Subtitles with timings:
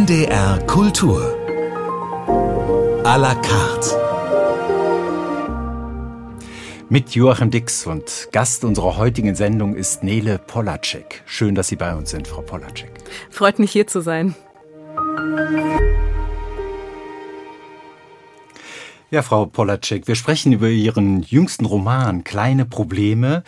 [0.00, 1.20] NDR Kultur.
[3.04, 3.90] A la carte.
[6.88, 11.22] Mit Joachim Dix und Gast unserer heutigen Sendung ist Nele Polacek.
[11.26, 12.90] Schön, dass Sie bei uns sind, Frau Polacek.
[13.28, 14.34] Freut mich hier zu sein.
[19.10, 23.44] Ja, Frau Polacek, wir sprechen über Ihren jüngsten Roman Kleine Probleme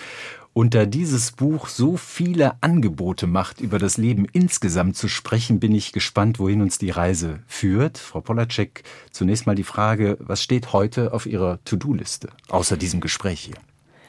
[0.55, 5.74] und da dieses Buch so viele Angebote macht, über das Leben insgesamt zu sprechen, bin
[5.74, 7.97] ich gespannt, wohin uns die Reise führt.
[7.97, 13.41] Frau Polacek, zunächst mal die Frage, was steht heute auf Ihrer To-Do-Liste, außer diesem Gespräch
[13.41, 13.57] hier?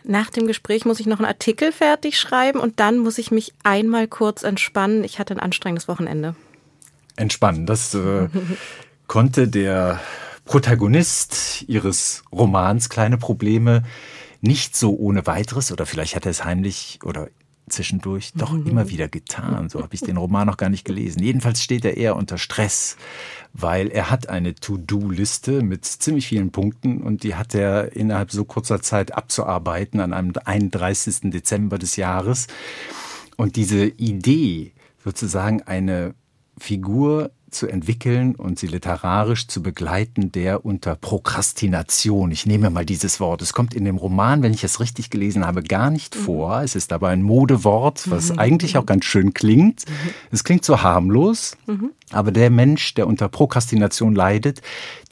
[0.03, 3.53] Nach dem Gespräch muss ich noch einen Artikel fertig schreiben und dann muss ich mich
[3.63, 5.05] einmal kurz entspannen.
[5.05, 6.35] Ich hatte ein anstrengendes Wochenende.
[7.15, 8.27] Entspannen, das äh,
[9.07, 10.01] konnte der
[10.43, 13.83] Protagonist Ihres Romans Kleine Probleme
[14.43, 17.29] nicht so ohne weiteres, oder vielleicht hat er es heimlich oder
[17.69, 18.67] zwischendurch doch mhm.
[18.67, 19.69] immer wieder getan.
[19.69, 21.23] So habe ich den Roman noch gar nicht gelesen.
[21.23, 22.97] Jedenfalls steht er eher unter Stress,
[23.53, 28.43] weil er hat eine To-Do-Liste mit ziemlich vielen Punkten und die hat er innerhalb so
[28.43, 31.31] kurzer Zeit abzuarbeiten an einem 31.
[31.31, 32.47] Dezember des Jahres.
[33.37, 36.15] Und diese Idee, sozusagen eine
[36.57, 43.19] Figur zu entwickeln und sie literarisch zu begleiten, der unter Prokrastination, ich nehme mal dieses
[43.19, 46.19] Wort, es kommt in dem Roman, wenn ich es richtig gelesen habe, gar nicht mhm.
[46.19, 46.61] vor.
[46.61, 48.39] Es ist aber ein Modewort, was mhm.
[48.39, 49.85] eigentlich auch ganz schön klingt.
[49.87, 50.09] Mhm.
[50.31, 51.91] Es klingt so harmlos, mhm.
[52.11, 54.61] aber der Mensch, der unter Prokrastination leidet,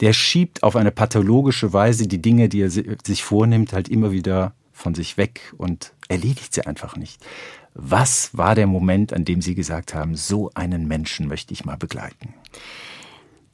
[0.00, 4.54] der schiebt auf eine pathologische Weise die Dinge, die er sich vornimmt, halt immer wieder
[4.82, 7.24] von sich weg und erledigt sie einfach nicht.
[7.74, 11.76] Was war der Moment, an dem Sie gesagt haben, so einen Menschen möchte ich mal
[11.76, 12.34] begleiten?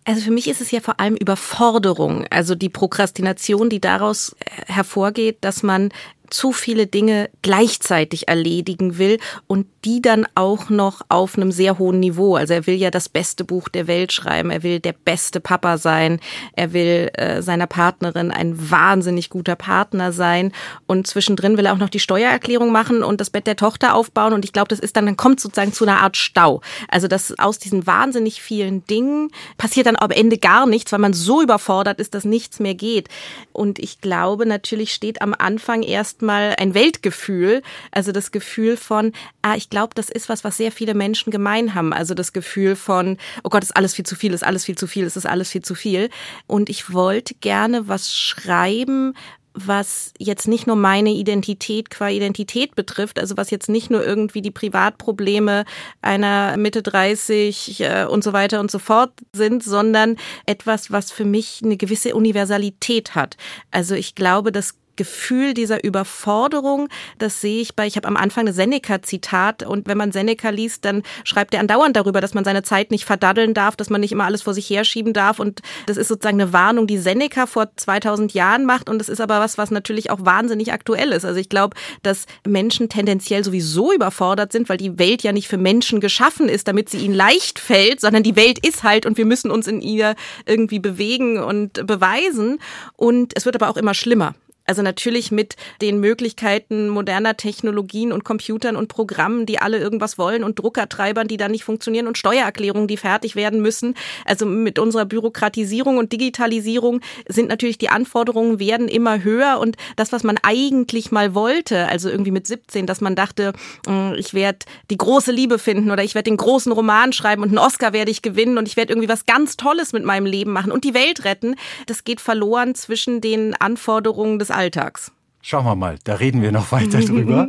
[0.04, 4.34] Also für mich ist es ja vor allem Überforderung, also die Prokrastination, die daraus
[4.66, 5.90] hervorgeht, dass man
[6.30, 12.00] zu viele Dinge gleichzeitig erledigen will und die dann auch noch auf einem sehr hohen
[12.00, 12.36] Niveau.
[12.36, 15.78] Also er will ja das beste Buch der Welt schreiben, er will der beste Papa
[15.78, 16.20] sein,
[16.52, 20.52] er will äh, seiner Partnerin ein wahnsinnig guter Partner sein
[20.86, 24.32] und zwischendrin will er auch noch die Steuererklärung machen und das Bett der Tochter aufbauen
[24.32, 26.60] und ich glaube, das ist dann, dann kommt sozusagen zu einer Art Stau.
[26.88, 31.12] Also dass aus diesen wahnsinnig vielen Dingen passiert dann am Ende gar nichts, weil man
[31.12, 33.08] so überfordert ist, dass nichts mehr geht.
[33.52, 37.62] Und ich glaube, natürlich steht am Anfang erst erstmal ein Weltgefühl,
[37.92, 39.12] also das Gefühl von,
[39.42, 41.92] ah, ich glaube, das ist was, was sehr viele Menschen gemein haben.
[41.92, 44.88] Also das Gefühl von, oh Gott, ist alles viel zu viel, ist alles viel zu
[44.88, 46.10] viel, ist das alles viel zu viel.
[46.48, 49.14] Und ich wollte gerne was schreiben,
[49.54, 54.42] was jetzt nicht nur meine Identität qua Identität betrifft, also was jetzt nicht nur irgendwie
[54.42, 55.64] die Privatprobleme
[56.02, 61.24] einer Mitte 30 äh, und so weiter und so fort sind, sondern etwas, was für
[61.24, 63.36] mich eine gewisse Universalität hat.
[63.70, 68.42] Also ich glaube, dass Gefühl dieser Überforderung, das sehe ich bei, ich habe am Anfang
[68.42, 72.62] eine Seneca-Zitat und wenn man Seneca liest, dann schreibt er andauernd darüber, dass man seine
[72.62, 75.96] Zeit nicht verdaddeln darf, dass man nicht immer alles vor sich herschieben darf und das
[75.96, 79.56] ist sozusagen eine Warnung, die Seneca vor 2000 Jahren macht und das ist aber was,
[79.56, 81.24] was natürlich auch wahnsinnig aktuell ist.
[81.24, 85.56] Also ich glaube, dass Menschen tendenziell sowieso überfordert sind, weil die Welt ja nicht für
[85.56, 89.26] Menschen geschaffen ist, damit sie ihnen leicht fällt, sondern die Welt ist halt und wir
[89.26, 92.58] müssen uns in ihr irgendwie bewegen und beweisen
[92.96, 94.34] und es wird aber auch immer schlimmer.
[94.68, 100.44] Also natürlich mit den Möglichkeiten moderner Technologien und Computern und Programmen, die alle irgendwas wollen
[100.44, 103.94] und Druckertreibern, die dann nicht funktionieren und Steuererklärungen, die fertig werden müssen.
[104.26, 110.12] Also mit unserer Bürokratisierung und Digitalisierung sind natürlich die Anforderungen werden immer höher und das,
[110.12, 113.54] was man eigentlich mal wollte, also irgendwie mit 17, dass man dachte,
[113.86, 114.58] hm, ich werde
[114.90, 118.10] die große Liebe finden oder ich werde den großen Roman schreiben und einen Oscar werde
[118.10, 120.92] ich gewinnen und ich werde irgendwie was ganz Tolles mit meinem Leben machen und die
[120.92, 121.54] Welt retten,
[121.86, 125.12] das geht verloren zwischen den Anforderungen des Alltags.
[125.40, 127.48] Schauen wir mal, da reden wir noch weiter drüber.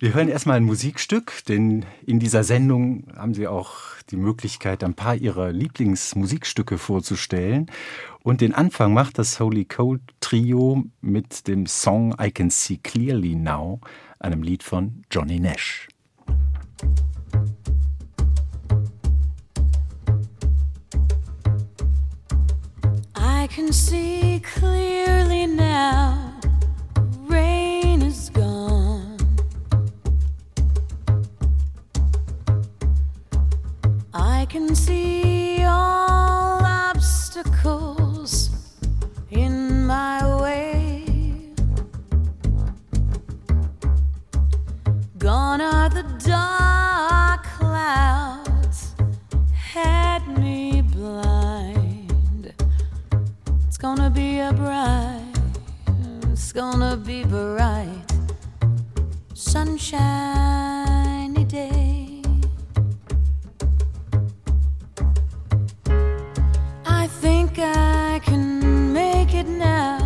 [0.00, 3.72] Wir hören erstmal ein Musikstück, denn in dieser Sendung haben Sie auch
[4.10, 7.70] die Möglichkeit, ein paar Ihrer Lieblingsmusikstücke vorzustellen.
[8.24, 13.36] Und den Anfang macht das Holy Cold Trio mit dem Song I Can See Clearly
[13.36, 13.80] Now,
[14.18, 15.86] einem Lied von Johnny Nash.
[23.14, 26.29] I can see clearly now.
[34.50, 38.50] Can see all obstacles
[39.30, 41.04] in my way.
[45.18, 48.96] Gone are the dark clouds,
[49.54, 52.52] had me blind.
[53.68, 55.29] It's gonna be a bright,
[56.52, 58.12] it's gonna be bright,
[59.34, 59.84] sunshiny
[61.44, 62.22] day.
[66.84, 69.99] I think I can make it now.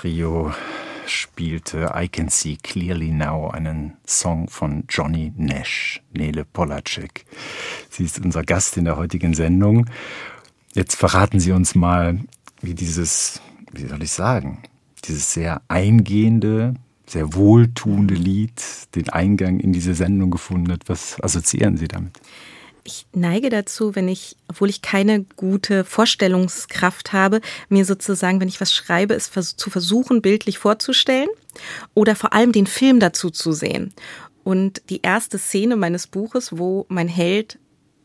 [0.00, 0.50] Trio
[1.04, 7.26] spielte I Can See Clearly Now, einen Song von Johnny Nash, Nele Polacek.
[7.90, 9.90] Sie ist unser Gast in der heutigen Sendung.
[10.72, 12.18] Jetzt verraten Sie uns mal,
[12.62, 13.42] wie dieses,
[13.72, 14.62] wie soll ich sagen,
[15.04, 18.62] dieses sehr eingehende, sehr wohltuende Lied
[18.94, 20.88] den Eingang in diese Sendung gefunden hat.
[20.88, 22.18] Was assoziieren Sie damit?
[22.84, 28.60] Ich neige dazu, wenn ich, obwohl ich keine gute Vorstellungskraft habe, mir sozusagen, wenn ich
[28.60, 31.28] was schreibe, es zu versuchen, bildlich vorzustellen
[31.94, 33.92] oder vor allem den Film dazu zu sehen.
[34.42, 37.58] Und die erste Szene meines Buches, wo mein Held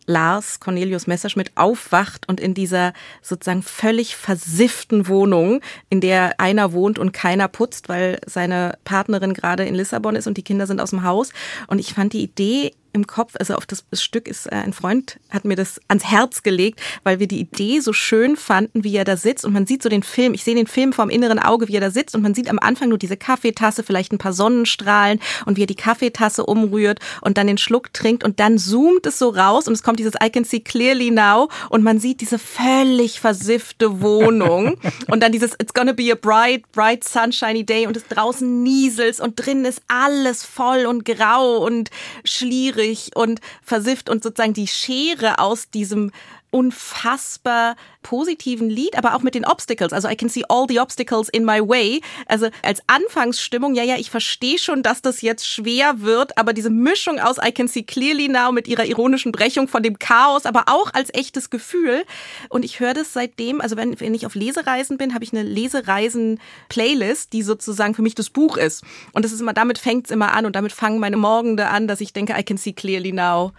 [0.07, 6.99] Lars Cornelius Messerschmidt aufwacht und in dieser sozusagen völlig versifften Wohnung, in der einer wohnt
[6.99, 10.91] und keiner putzt, weil seine Partnerin gerade in Lissabon ist und die Kinder sind aus
[10.91, 11.31] dem Haus.
[11.67, 15.19] Und ich fand die Idee im Kopf, also auf das Stück ist äh, ein Freund,
[15.29, 19.03] hat mir das ans Herz gelegt, weil wir die Idee so schön fanden, wie er
[19.03, 19.45] da sitzt.
[19.45, 21.81] Und man sieht so den Film, ich sehe den Film vom inneren Auge, wie er
[21.81, 22.15] da sitzt.
[22.15, 25.67] Und man sieht am Anfang nur diese Kaffeetasse, vielleicht ein paar Sonnenstrahlen und wie er
[25.67, 28.23] die Kaffeetasse umrührt und dann den Schluck trinkt.
[28.23, 31.49] Und dann zoomt es so raus und es kommt dieses I can see clearly now.
[31.69, 34.77] Und man sieht diese völlig versiffte Wohnung.
[35.07, 37.85] Und dann dieses It's gonna be a bright, bright sunshiny day.
[37.85, 41.89] Und es draußen nieselt und drin ist alles voll und grau und
[42.23, 46.11] schlierig traurig und versifft und sozusagen die Schere aus diesem
[46.55, 49.91] unfassbar positiven Lied, aber auch mit den Obstacles.
[49.91, 51.99] Also I can see all the obstacles in my way.
[52.27, 56.69] Also als Anfangsstimmung, ja, ja, ich verstehe schon, dass das jetzt schwer wird, aber diese
[56.69, 60.63] Mischung aus I can see clearly now mit ihrer ironischen Brechung von dem Chaos, aber
[60.67, 62.05] auch als echtes Gefühl.
[62.47, 65.43] Und ich höre das seitdem, also wenn, wenn ich auf Lesereisen bin, habe ich eine
[65.43, 68.85] Lesereisen-Playlist, die sozusagen für mich das Buch ist.
[69.11, 71.89] Und das ist immer, damit fängt es immer an und damit fangen meine Morgende an,
[71.89, 73.51] dass ich denke, I can see clearly now.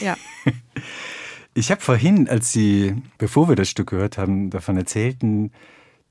[0.00, 0.16] Ja.
[1.54, 5.52] Ich habe vorhin, als Sie, bevor wir das Stück gehört haben, davon erzählten,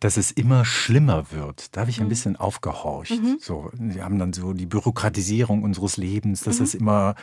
[0.04, 1.76] dass es immer schlimmer wird.
[1.76, 2.10] Da habe ich ein mhm.
[2.10, 3.12] bisschen aufgehorcht.
[3.12, 3.38] Mhm.
[3.40, 6.66] So, wir haben dann so die Bürokratisierung unseres Lebens, dass mhm.
[6.66, 7.16] es immer,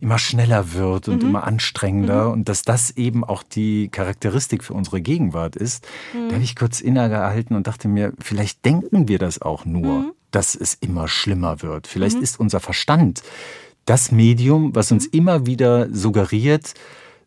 [0.00, 1.30] immer schneller wird und mhm.
[1.30, 2.32] immer anstrengender mhm.
[2.32, 5.88] und dass das eben auch die Charakteristik für unsere Gegenwart ist.
[6.12, 6.42] Da habe mhm.
[6.42, 11.08] ich kurz innegehalten und dachte mir, vielleicht denken wir das auch nur, dass es immer
[11.08, 11.88] schlimmer wird.
[11.88, 13.22] Vielleicht ist unser Verstand
[13.86, 16.74] das Medium, was uns immer wieder suggeriert,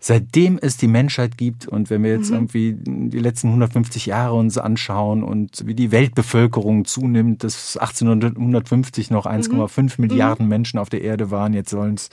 [0.06, 2.36] seitdem es die Menschheit gibt und wenn wir jetzt mhm.
[2.36, 9.26] irgendwie die letzten 150 Jahre uns anschauen und wie die Weltbevölkerung zunimmt, dass 1850 noch
[9.26, 9.92] 1,5 mhm.
[10.06, 12.10] Milliarden Menschen auf der Erde waren, jetzt sollen es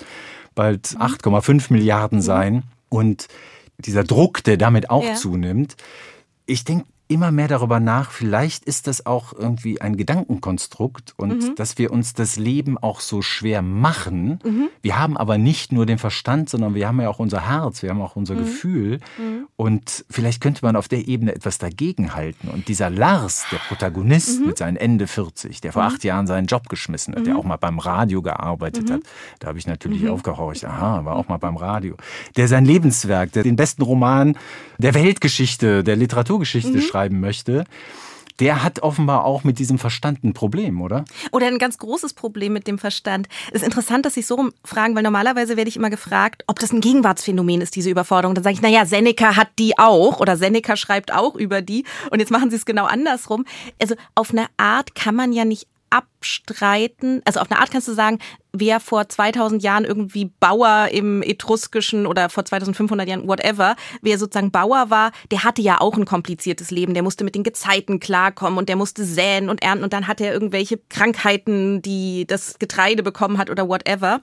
[0.54, 2.62] bald 8,5 Milliarden sein.
[2.90, 3.26] Und
[3.78, 5.14] dieser Druck, der damit auch Ja.
[5.14, 5.74] zunimmt,
[6.46, 11.54] ich denke immer mehr darüber nach, vielleicht ist das auch irgendwie ein Gedankenkonstrukt und Mhm.
[11.56, 14.38] dass wir uns das Leben auch so schwer machen.
[14.80, 17.90] Wir haben aber nicht nur den Verstand, sondern wir haben ja auch unser Herz, wir
[17.90, 18.20] haben auch Mhm.
[18.20, 19.00] unser Gefühl
[19.56, 22.48] und vielleicht könnte man auf der Ebene etwas dagegenhalten.
[22.48, 24.46] Und dieser Lars, der Protagonist Mhm.
[24.46, 27.56] mit seinen Ende 40, der vor acht Jahren seinen Job geschmissen hat, der auch mal
[27.56, 28.92] beim Radio gearbeitet Mhm.
[28.94, 29.00] hat,
[29.40, 31.96] da habe ich natürlich aufgehorcht, aha, war auch mal beim Radio,
[32.36, 34.36] der sein Lebenswerk, der den besten Roman
[34.78, 36.80] der Weltgeschichte, der Literaturgeschichte Mhm.
[37.00, 37.64] Schreiben möchte,
[38.40, 41.04] der hat offenbar auch mit diesem Verstand ein Problem, oder?
[41.30, 43.28] Oder ein ganz großes Problem mit dem Verstand.
[43.48, 46.72] Es ist interessant, dass Sie so rumfragen, weil normalerweise werde ich immer gefragt, ob das
[46.72, 48.34] ein Gegenwartsphänomen ist, diese Überforderung.
[48.34, 51.84] Dann sage ich, naja, Seneca hat die auch oder Seneca schreibt auch über die.
[52.10, 53.44] Und jetzt machen Sie es genau andersrum.
[53.80, 57.20] Also auf eine Art kann man ja nicht abstreiten.
[57.24, 58.18] Also auf eine Art kannst du sagen,
[58.52, 64.50] wer vor 2000 Jahren irgendwie Bauer im Etruskischen oder vor 2500 Jahren, whatever, wer sozusagen
[64.50, 66.94] Bauer war, der hatte ja auch ein kompliziertes Leben.
[66.94, 70.20] Der musste mit den Gezeiten klarkommen und der musste säen und ernten und dann hat
[70.20, 74.20] er irgendwelche Krankheiten, die das Getreide bekommen hat oder whatever.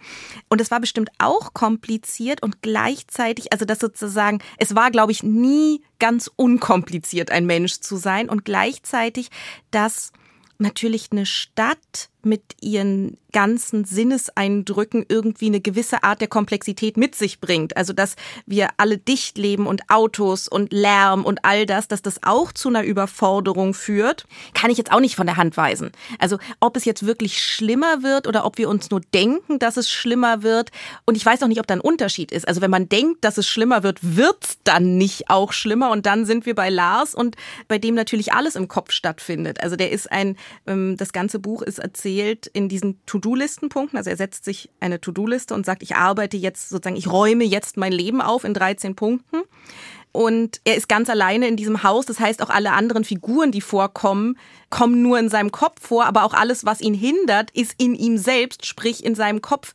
[0.50, 5.24] Und es war bestimmt auch kompliziert und gleichzeitig, also das sozusagen, es war, glaube ich,
[5.24, 9.30] nie ganz unkompliziert, ein Mensch zu sein und gleichzeitig,
[9.72, 10.12] dass
[10.60, 17.40] natürlich eine Stadt mit ihren ganzen Sinneseindrücken irgendwie eine gewisse Art der Komplexität mit sich
[17.40, 17.76] bringt.
[17.78, 18.16] Also dass
[18.46, 22.70] wir alle dicht leben und Autos und Lärm und all das, dass das auch zu
[22.70, 25.92] einer Überforderung führt, kann ich jetzt auch nicht von der Hand weisen.
[26.20, 29.92] Also ob es jetzt wirklich schlimmer wird oder ob wir uns nur denken, dass es
[29.92, 30.72] schlimmer wird.
[31.06, 32.48] Und ich weiß auch nicht, ob da ein Unterschied ist.
[32.48, 35.92] Also wenn man denkt, dass es schlimmer wird, wird's dann nicht auch schlimmer.
[35.92, 37.36] Und dann sind wir bei Lars und
[37.68, 39.62] bei dem natürlich alles im Kopf stattfindet.
[39.62, 42.17] Also der ist ein, ähm, das ganze Buch ist erzählt
[42.54, 43.98] in diesen To-Do-Listen-Punkten.
[43.98, 47.78] Also er setzt sich eine To-Do-Liste und sagt, ich arbeite jetzt sozusagen, ich räume jetzt
[47.78, 49.44] mein Leben auf in 13 Punkten.
[50.12, 52.06] Und er ist ganz alleine in diesem Haus.
[52.08, 54.38] Das heißt, auch alle anderen Figuren, die vorkommen,
[54.70, 56.06] kommen nur in seinem Kopf vor.
[56.06, 59.74] Aber auch alles, was ihn hindert, ist in ihm selbst, sprich in seinem Kopf.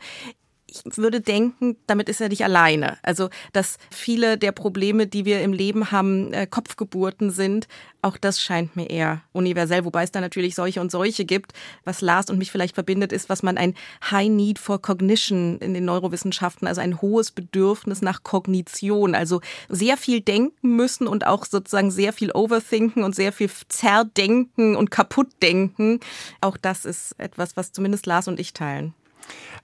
[0.72, 2.98] Ich würde denken, damit ist er nicht alleine.
[3.02, 7.68] Also, dass viele der Probleme, die wir im Leben haben, äh, Kopfgeburten sind,
[8.04, 11.52] auch das scheint mir eher universell, wobei es da natürlich solche und solche gibt.
[11.84, 13.74] Was Lars und mich vielleicht verbindet, ist, was man ein
[14.10, 19.96] High Need for Cognition in den Neurowissenschaften, also ein hohes Bedürfnis nach Kognition, also sehr
[19.96, 26.00] viel denken müssen und auch sozusagen sehr viel overthinken und sehr viel zerdenken und kaputtdenken.
[26.40, 28.94] Auch das ist etwas, was zumindest Lars und ich teilen.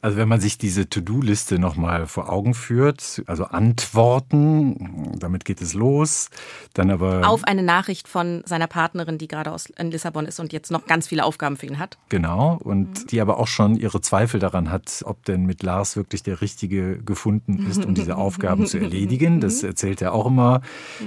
[0.01, 5.75] Also wenn man sich diese To-Do-Liste nochmal vor Augen führt, also Antworten, damit geht es
[5.75, 6.31] los,
[6.75, 10.53] dann aber Auf eine Nachricht von seiner Partnerin, die gerade aus in Lissabon ist und
[10.53, 11.99] jetzt noch ganz viele Aufgaben für ihn hat.
[12.11, 16.23] genau und die aber auch schon ihre Zweifel daran hat, ob denn mit Lars wirklich
[16.23, 19.41] der Richtige gefunden ist, um diese Aufgaben zu erledigen.
[19.49, 20.61] Das erzählt er auch immer,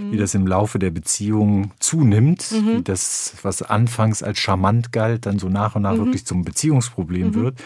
[0.10, 5.38] wie das im Laufe der Beziehung zunimmt, wie das, was anfangs als charmant galt, dann
[5.38, 7.60] so nach und nach wirklich zum Beziehungsproblem wird.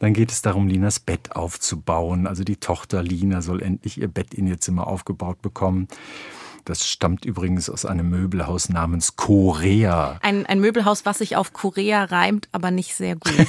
[0.00, 2.26] Dann geht es darum, Linas Bett aufzubauen.
[2.26, 5.88] Also die Tochter Lina soll endlich ihr Bett in ihr Zimmer aufgebaut bekommen.
[6.66, 10.18] Das stammt übrigens aus einem Möbelhaus namens Korea.
[10.20, 13.32] Ein, ein Möbelhaus, was sich auf Korea reimt, aber nicht sehr gut.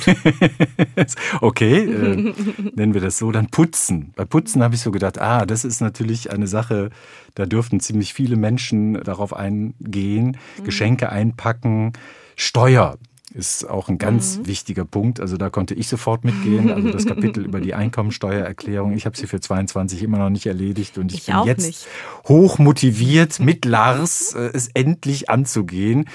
[1.42, 2.34] Okay, äh,
[2.76, 3.32] nennen wir das so.
[3.32, 4.14] Dann Putzen.
[4.16, 6.90] Bei Putzen habe ich so gedacht, ah, das ist natürlich eine Sache,
[7.36, 10.38] da dürften ziemlich viele Menschen darauf eingehen.
[10.64, 11.94] Geschenke einpacken,
[12.36, 12.98] Steuer.
[13.38, 15.20] Ist auch ein ganz wichtiger Punkt.
[15.20, 16.72] Also da konnte ich sofort mitgehen.
[16.72, 18.94] Also das Kapitel über die Einkommensteuererklärung.
[18.94, 21.88] Ich habe sie für 22 immer noch nicht erledigt und ich, Ich bin jetzt nicht.
[22.28, 26.06] hoch motiviert mit Lars äh, es endlich anzugehen.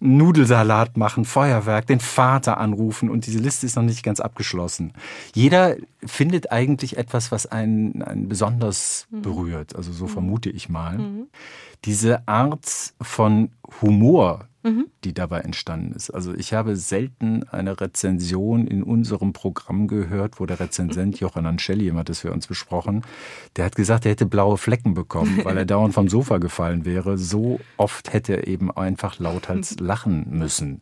[0.00, 4.92] Nudelsalat machen, Feuerwerk, den Vater anrufen und diese Liste ist noch nicht ganz abgeschlossen.
[5.34, 5.74] Jeder
[6.06, 9.74] findet eigentlich etwas, was einen, einen besonders berührt.
[9.74, 11.00] Also so vermute ich mal.
[11.84, 13.50] Diese Art von
[13.82, 14.46] Humor,
[15.04, 16.10] die dabei entstanden ist.
[16.10, 21.84] Also ich habe selten eine Rezension in unserem Programm gehört, wo der Rezensent Jochen Ancelli,
[21.84, 23.02] jemand das für uns besprochen,
[23.56, 27.18] der hat gesagt, er hätte blaue Flecken bekommen, weil er dauernd vom Sofa gefallen wäre.
[27.18, 30.80] So oft hätte er eben einfach lauthals lachen müssen.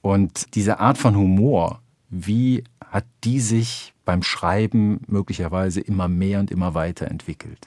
[0.00, 1.80] Und diese Art von Humor,
[2.10, 2.64] wie
[2.94, 7.58] hat die sich beim Schreiben möglicherweise immer mehr und immer weiter entwickelt?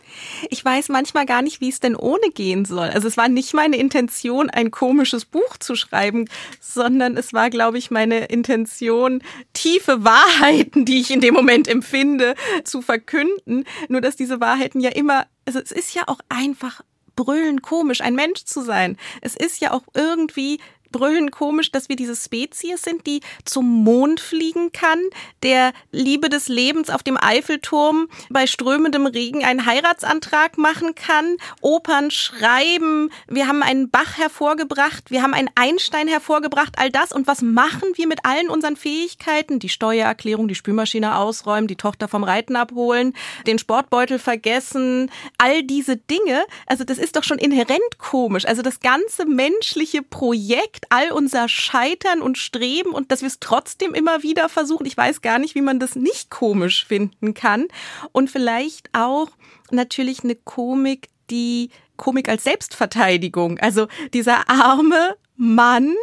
[0.50, 2.88] Ich weiß manchmal gar nicht, wie es denn ohne gehen soll.
[2.88, 6.30] Also es war nicht meine Intention, ein komisches Buch zu schreiben,
[6.62, 12.36] sondern es war, glaube ich, meine Intention, tiefe Wahrheiten, die ich in dem Moment empfinde,
[12.64, 13.66] zu verkünden.
[13.90, 16.84] Nur dass diese Wahrheiten ja immer, also es ist ja auch einfach
[17.18, 18.96] brüllend komisch, ein Mensch zu sein.
[19.20, 20.60] Es ist ja auch irgendwie
[20.98, 25.00] brüllend komisch, dass wir diese Spezies sind, die zum Mond fliegen kann,
[25.44, 32.10] der Liebe des Lebens auf dem Eiffelturm bei strömendem Regen einen Heiratsantrag machen kann, Opern
[32.10, 37.12] schreiben, wir haben einen Bach hervorgebracht, wir haben einen Einstein hervorgebracht, all das.
[37.12, 39.60] Und was machen wir mit allen unseren Fähigkeiten?
[39.60, 43.14] Die Steuererklärung, die Spülmaschine ausräumen, die Tochter vom Reiten abholen,
[43.46, 46.44] den Sportbeutel vergessen, all diese Dinge.
[46.66, 48.46] Also das ist doch schon inhärent komisch.
[48.46, 53.94] Also das ganze menschliche Projekt all unser Scheitern und Streben und dass wir es trotzdem
[53.94, 54.86] immer wieder versuchen.
[54.86, 57.68] Ich weiß gar nicht, wie man das nicht komisch finden kann.
[58.12, 59.30] Und vielleicht auch
[59.72, 63.60] natürlich eine Komik, die Komik als Selbstverteidigung.
[63.60, 65.94] Also dieser arme Mann,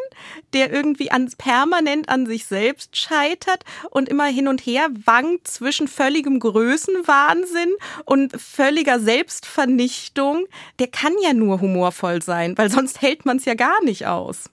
[0.52, 5.88] der irgendwie an, permanent an sich selbst scheitert und immer hin und her wankt zwischen
[5.88, 7.74] völligem Größenwahnsinn
[8.04, 10.46] und völliger Selbstvernichtung,
[10.78, 14.50] der kann ja nur humorvoll sein, weil sonst hält man es ja gar nicht aus.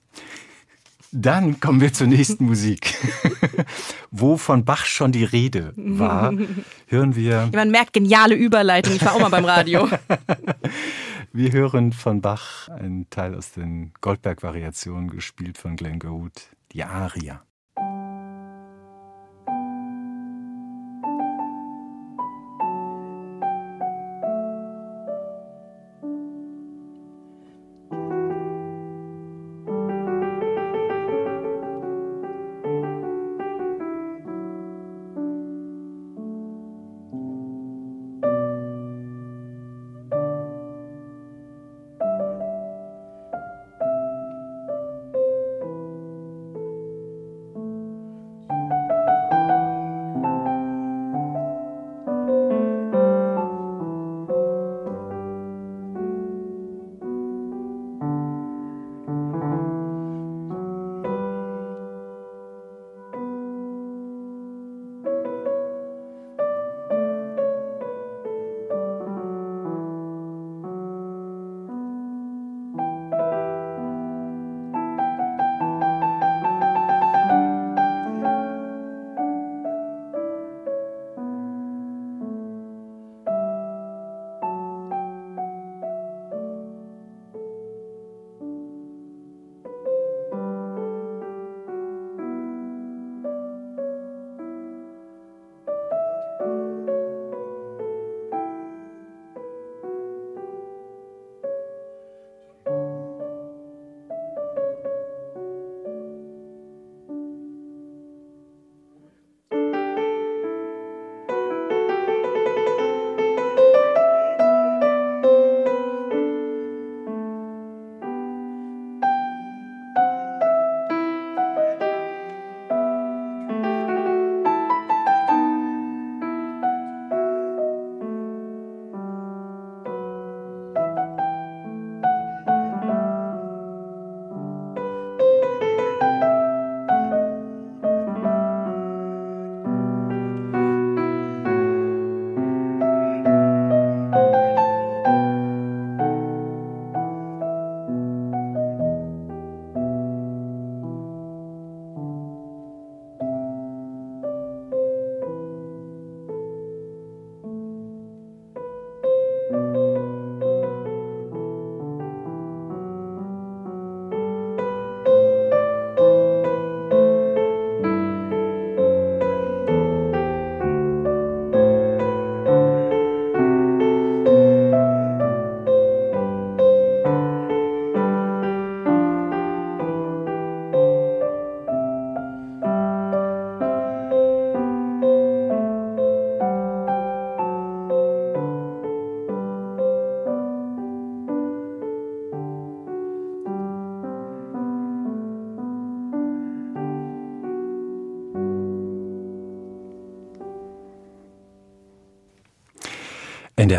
[1.14, 2.94] Dann kommen wir zur nächsten Musik.
[4.10, 6.32] Wo von Bach schon die Rede war,
[6.86, 7.30] hören wir.
[7.30, 8.96] Ja, man merkt geniale Überleitung.
[8.96, 9.88] Ich war auch mal beim Radio.
[11.34, 17.42] wir hören von Bach einen Teil aus den Goldberg-Variationen, gespielt von Glenn Gould, die Aria.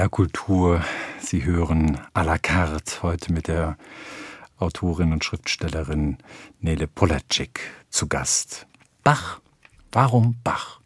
[0.04, 0.84] NDR Kultur.
[1.22, 3.78] Sie hören à la carte heute mit der
[4.58, 6.18] Autorin und Schriftstellerin
[6.60, 8.68] Nele Polacek zu Gast.
[9.06, 9.40] Bach.
[9.94, 10.82] Warum Bach?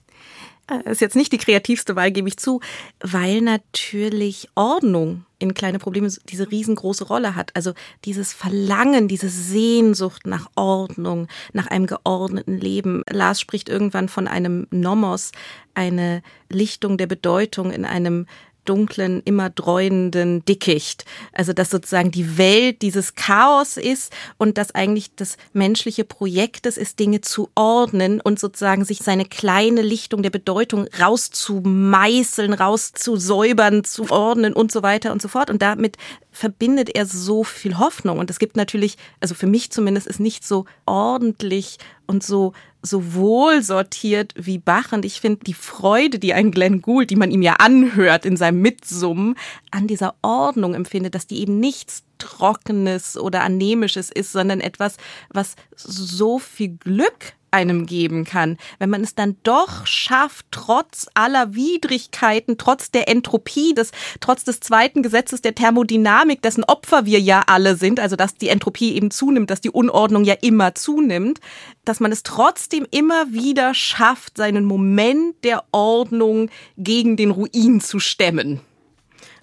[0.69, 2.60] Äh, ist jetzt nicht die kreativste Wahl, gebe ich zu,
[2.99, 7.56] weil natürlich Ordnung in kleine Probleme diese riesengroße Rolle hat.
[7.56, 7.73] Also
[8.06, 13.01] dieses Verlangen, diese Sehnsucht nach Ordnung, nach einem geordneten Leben.
[13.10, 15.32] Lars spricht irgendwann von einem Nomos,
[15.73, 18.27] eine Lichtung der Bedeutung in einem
[18.67, 21.06] dunklen, immer dreuenden Dickicht.
[21.34, 26.77] Also dass sozusagen die Welt dieses Chaos ist und dass eigentlich das menschliche Projekt es
[26.77, 34.10] ist, Dinge zu ordnen und sozusagen sich seine kleine Lichtung der Bedeutung rauszumeißeln, rauszusäubern, zu
[34.10, 35.49] ordnen und so weiter und so fort.
[35.49, 35.97] Und damit
[36.38, 38.19] verbindet er so viel Hoffnung.
[38.19, 43.13] Und es gibt natürlich, also für mich zumindest, ist nicht so ordentlich und so so
[43.13, 44.93] wohl sortiert wie Bach.
[44.93, 48.38] Und ich finde die Freude, die ein Glenn Gould, die man ihm ja anhört in
[48.38, 49.36] seinem Mitsummen,
[49.71, 54.97] an dieser Ordnung empfindet, dass die eben nichts Trockenes oder Anemisches ist, sondern etwas,
[55.30, 61.55] was so viel Glück einem geben kann, wenn man es dann doch schafft, trotz aller
[61.55, 67.43] Widrigkeiten, trotz der Entropie, des, trotz des zweiten Gesetzes der Thermodynamik, dessen Opfer wir ja
[67.47, 71.39] alle sind, also dass die Entropie eben zunimmt, dass die Unordnung ja immer zunimmt,
[71.86, 77.99] dass man es trotzdem immer wieder schafft, seinen Moment der Ordnung gegen den Ruin zu
[77.99, 78.62] stemmen.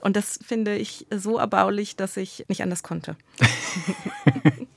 [0.05, 3.17] Und das finde ich so erbaulich, dass ich nicht anders konnte.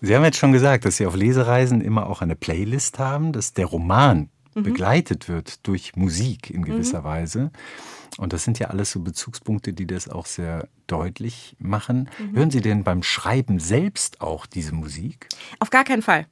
[0.00, 3.52] Sie haben jetzt schon gesagt, dass Sie auf Lesereisen immer auch eine Playlist haben, dass
[3.52, 4.62] der Roman mhm.
[4.62, 7.04] begleitet wird durch Musik in gewisser mhm.
[7.04, 7.50] Weise.
[8.18, 12.08] Und das sind ja alles so Bezugspunkte, die das auch sehr deutlich machen.
[12.18, 12.36] Mhm.
[12.36, 15.28] Hören Sie denn beim Schreiben selbst auch diese Musik?
[15.58, 16.26] Auf gar keinen Fall.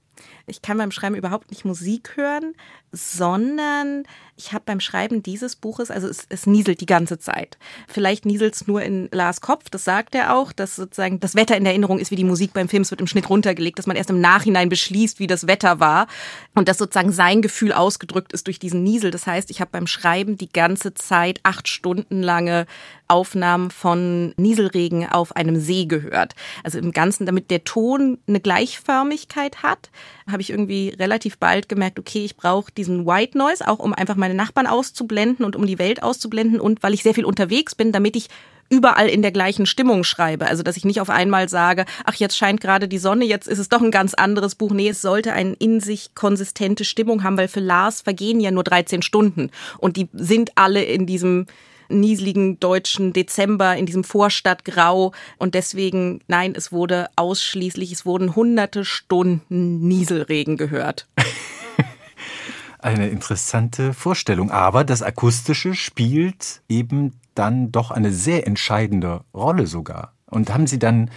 [0.49, 2.55] Ich kann beim Schreiben überhaupt nicht Musik hören,
[2.93, 4.05] sondern
[4.37, 7.59] ich habe beim Schreiben dieses Buches, also es, es nieselt die ganze Zeit.
[7.89, 11.57] Vielleicht nieselt es nur in Lars Kopf, das sagt er auch, dass sozusagen das Wetter
[11.57, 13.87] in der Erinnerung ist wie die Musik beim Film, es wird im Schnitt runtergelegt, dass
[13.87, 16.07] man erst im Nachhinein beschließt, wie das Wetter war
[16.55, 19.11] und dass sozusagen sein Gefühl ausgedrückt ist durch diesen Niesel.
[19.11, 22.67] Das heißt, ich habe beim Schreiben die ganze Zeit acht Stunden lange
[23.09, 26.35] Aufnahmen von Nieselregen auf einem See gehört.
[26.63, 29.91] Also im Ganzen, damit der Ton eine Gleichförmigkeit hat,
[30.39, 34.15] habe ich irgendwie relativ bald gemerkt, okay, ich brauche diesen White Noise, auch um einfach
[34.15, 37.91] meine Nachbarn auszublenden und um die Welt auszublenden und weil ich sehr viel unterwegs bin,
[37.91, 38.29] damit ich
[38.71, 40.47] überall in der gleichen Stimmung schreibe.
[40.47, 43.59] Also, dass ich nicht auf einmal sage, ach, jetzt scheint gerade die Sonne, jetzt ist
[43.59, 44.71] es doch ein ganz anderes Buch.
[44.71, 48.63] Nee, es sollte eine in sich konsistente Stimmung haben, weil für Lars vergehen ja nur
[48.63, 51.47] 13 Stunden und die sind alle in diesem
[51.89, 55.13] nieseligen deutschen Dezember in diesem Vorstadtgrau.
[55.39, 61.09] Und deswegen, nein, es wurde ausschließlich, es wurden hunderte Stunden Nieselregen gehört.
[62.79, 64.51] Eine interessante Vorstellung.
[64.51, 70.13] Aber das Akustische spielt eben dann doch eine sehr entscheidende Rolle sogar.
[70.27, 71.11] Und haben Sie dann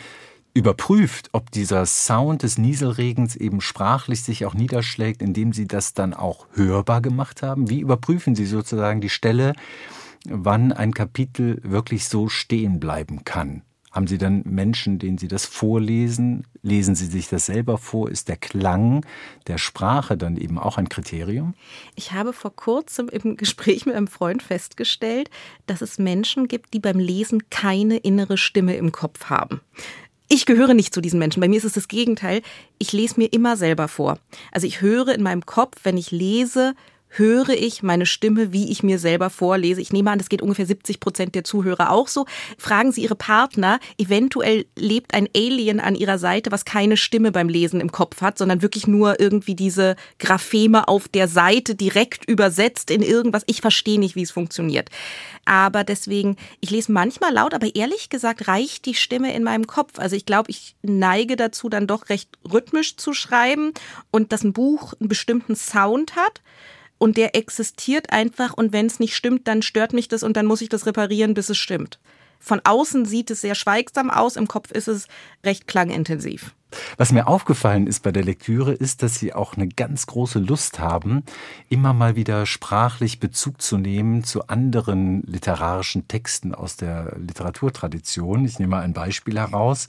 [0.54, 6.14] überprüft, ob dieser Sound des Nieselregens eben sprachlich sich auch niederschlägt, indem Sie das dann
[6.14, 7.70] auch hörbar gemacht haben?
[7.70, 9.54] Wie überprüfen Sie sozusagen die Stelle,
[10.26, 13.64] wann ein Kapitel wirklich so stehen bleiben kann.
[13.92, 16.48] Haben Sie dann Menschen, denen Sie das vorlesen?
[16.62, 18.10] Lesen Sie sich das selber vor?
[18.10, 19.06] Ist der Klang
[19.48, 21.56] der Sprache dann eben auch ein Kriterium?
[21.96, 25.30] Ich habe vor kurzem im Gespräch mit einem Freund festgestellt,
[25.66, 29.60] dass es Menschen gibt, die beim Lesen keine innere Stimme im Kopf haben.
[30.30, 31.42] Ich gehöre nicht zu diesen Menschen.
[31.42, 32.44] Bei mir ist es das Gegenteil.
[32.78, 34.18] Ich lese mir immer selber vor.
[34.54, 36.76] Also ich höre in meinem Kopf, wenn ich lese,
[37.12, 39.82] höre ich meine Stimme, wie ich mir selber vorlese.
[39.82, 42.26] Ich nehme an, das geht ungefähr 70 Prozent der Zuhörer auch so.
[42.58, 47.50] Fragen Sie Ihre Partner, eventuell lebt ein Alien an Ihrer Seite, was keine Stimme beim
[47.50, 52.92] Lesen im Kopf hat, sondern wirklich nur irgendwie diese Grapheme auf der Seite direkt übersetzt
[52.92, 53.44] in irgendwas.
[53.46, 54.90] Ich verstehe nicht, wie es funktioniert.
[55.46, 60.00] Aber deswegen, ich lese manchmal laut, aber ehrlich gesagt reicht die Stimme in meinem Kopf.
[60.00, 63.74] Also ich glaube, ich neige dazu, dann doch recht rhythmisch zu schreiben
[64.12, 66.42] und dass ein Buch einen bestimmten Sound hat
[67.02, 70.46] und der existiert einfach und wenn es nicht stimmt, dann stört mich das und dann
[70.46, 72.00] muss ich das reparieren, bis es stimmt.
[72.38, 75.08] Von außen sieht es sehr schweigsam aus, im Kopf ist es
[75.44, 76.54] recht klangintensiv.
[76.98, 80.80] Was mir aufgefallen ist bei der Lektüre, ist, dass Sie auch eine ganz große Lust
[80.80, 81.24] haben,
[81.70, 88.46] immer mal wieder sprachlich Bezug zu nehmen zu anderen literarischen Texten aus der Literaturtradition.
[88.46, 89.88] Ich nehme mal ein Beispiel heraus.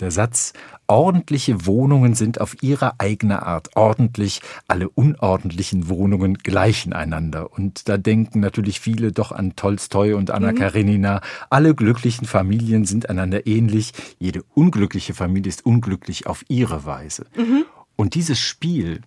[0.00, 0.54] Der Satz,
[0.90, 7.52] ordentliche Wohnungen sind auf ihre eigene Art ordentlich, alle unordentlichen Wohnungen gleichen einander.
[7.52, 10.56] Und da denken natürlich viele doch an Tolstoi und Anna mhm.
[10.56, 11.20] Karenina.
[11.48, 17.26] Alle glücklichen Familien sind einander ähnlich, jede unglückliche Familie ist unglücklich auf ihre Weise.
[17.36, 17.64] Mhm.
[17.96, 19.02] Und dieses Spiel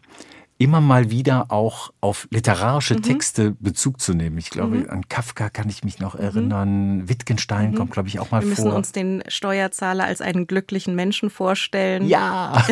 [0.64, 3.02] immer mal wieder auch auf literarische mhm.
[3.02, 4.38] Texte Bezug zu nehmen.
[4.38, 4.90] Ich glaube, mhm.
[4.90, 6.24] an Kafka kann ich mich noch mhm.
[6.24, 7.10] erinnern.
[7.10, 7.76] Wittgenstein mhm.
[7.76, 8.44] kommt, glaube ich, auch mal vor.
[8.44, 8.76] Wir müssen vor.
[8.76, 12.08] uns den Steuerzahler als einen glücklichen Menschen vorstellen.
[12.08, 12.66] Ja,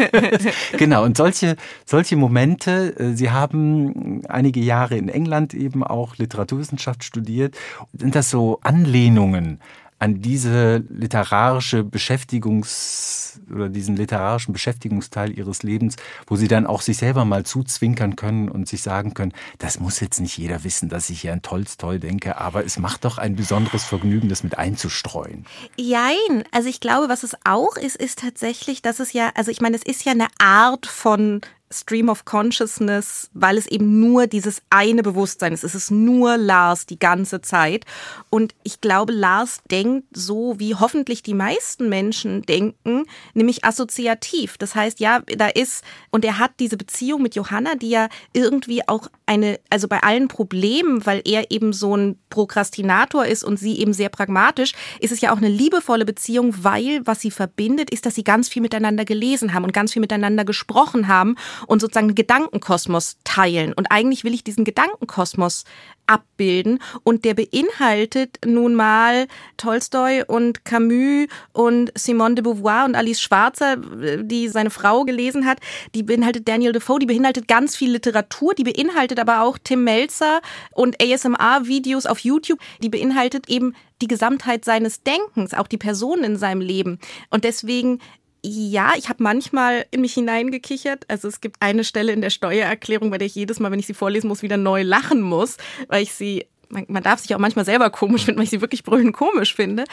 [0.76, 1.04] genau.
[1.04, 7.56] Und solche, solche Momente, äh, Sie haben einige Jahre in England eben auch Literaturwissenschaft studiert.
[7.92, 9.60] Sind das so Anlehnungen
[10.00, 16.96] an diese literarische Beschäftigungs oder diesen literarischen Beschäftigungsteil ihres Lebens, wo sie dann auch sich
[16.96, 21.10] selber mal zuzwinkern können und sich sagen können, das muss jetzt nicht jeder wissen, dass
[21.10, 25.44] ich hier an Tolstoi denke, aber es macht doch ein besonderes Vergnügen, das mit einzustreuen.
[25.76, 29.60] Jein, also ich glaube, was es auch ist, ist tatsächlich, dass es ja, also ich
[29.60, 34.60] meine, es ist ja eine Art von Stream of Consciousness, weil es eben nur dieses
[34.70, 35.62] eine Bewusstsein ist.
[35.62, 37.84] Es ist nur Lars die ganze Zeit.
[38.28, 43.04] Und ich glaube, Lars denkt so, wie hoffentlich die meisten Menschen denken,
[43.34, 44.58] nämlich assoziativ.
[44.58, 48.86] Das heißt, ja, da ist, und er hat diese Beziehung mit Johanna, die ja irgendwie
[48.88, 53.78] auch eine, also bei allen Problemen, weil er eben so ein Prokrastinator ist und sie
[53.78, 58.06] eben sehr pragmatisch, ist es ja auch eine liebevolle Beziehung, weil was sie verbindet, ist,
[58.06, 62.08] dass sie ganz viel miteinander gelesen haben und ganz viel miteinander gesprochen haben und sozusagen
[62.08, 63.72] einen Gedankenkosmos teilen.
[63.72, 65.64] Und eigentlich will ich diesen Gedankenkosmos
[66.10, 73.20] abbilden und der beinhaltet nun mal Tolstoi und Camus und Simone de Beauvoir und Alice
[73.20, 75.58] Schwarzer, die seine Frau gelesen hat,
[75.94, 80.40] die beinhaltet Daniel Defoe, die beinhaltet ganz viel Literatur, die beinhaltet aber auch Tim Melzer
[80.72, 86.36] und ASMR-Videos auf YouTube, die beinhaltet eben die Gesamtheit seines Denkens, auch die Personen in
[86.36, 86.98] seinem Leben.
[87.30, 88.00] Und deswegen
[88.42, 91.04] ja, ich habe manchmal in mich hineingekichert.
[91.08, 93.86] Also es gibt eine Stelle in der Steuererklärung, bei der ich jedes Mal, wenn ich
[93.86, 95.56] sie vorlesen muss, wieder neu lachen muss,
[95.88, 98.60] weil ich sie man, man darf sich auch manchmal selber komisch finden, weil ich sie
[98.60, 99.84] wirklich brüllend komisch finde.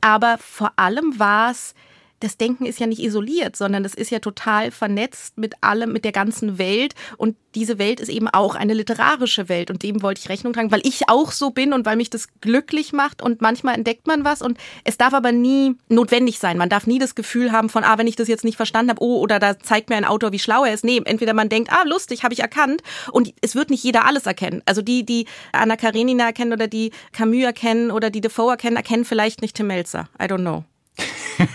[0.00, 1.74] Aber vor allem war es
[2.20, 6.04] das Denken ist ja nicht isoliert, sondern das ist ja total vernetzt mit allem, mit
[6.04, 6.94] der ganzen Welt.
[7.16, 9.70] Und diese Welt ist eben auch eine literarische Welt.
[9.70, 12.28] Und dem wollte ich Rechnung tragen, weil ich auch so bin und weil mich das
[12.42, 13.22] glücklich macht.
[13.22, 14.42] Und manchmal entdeckt man was.
[14.42, 16.58] Und es darf aber nie notwendig sein.
[16.58, 19.02] Man darf nie das Gefühl haben von, ah, wenn ich das jetzt nicht verstanden habe,
[19.02, 20.84] oh, oder da zeigt mir ein Autor, wie schlau er ist.
[20.84, 22.82] Nee, entweder man denkt, ah, lustig, habe ich erkannt.
[23.10, 24.62] Und es wird nicht jeder alles erkennen.
[24.66, 29.06] Also die, die Anna Karenina erkennen oder die Camus erkennen oder die Defoe erkennen, erkennen
[29.06, 30.10] vielleicht nicht Tim Melzer.
[30.20, 30.64] I don't know.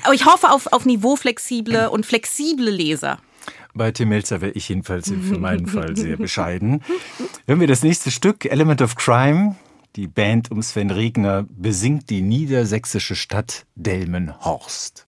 [0.03, 3.19] Aber ich hoffe auf, auf niveauflexible und flexible Leser.
[3.73, 6.81] Bei Tim Melzer wäre ich jedenfalls für meinen Fall sehr bescheiden.
[7.45, 9.55] Hören wir das nächste Stück, Element of Crime.
[9.97, 15.07] Die Band um Sven Regner besingt die niedersächsische Stadt Delmenhorst.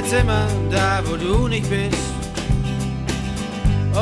[0.00, 1.98] Jetzt immer da, wo du nicht bist.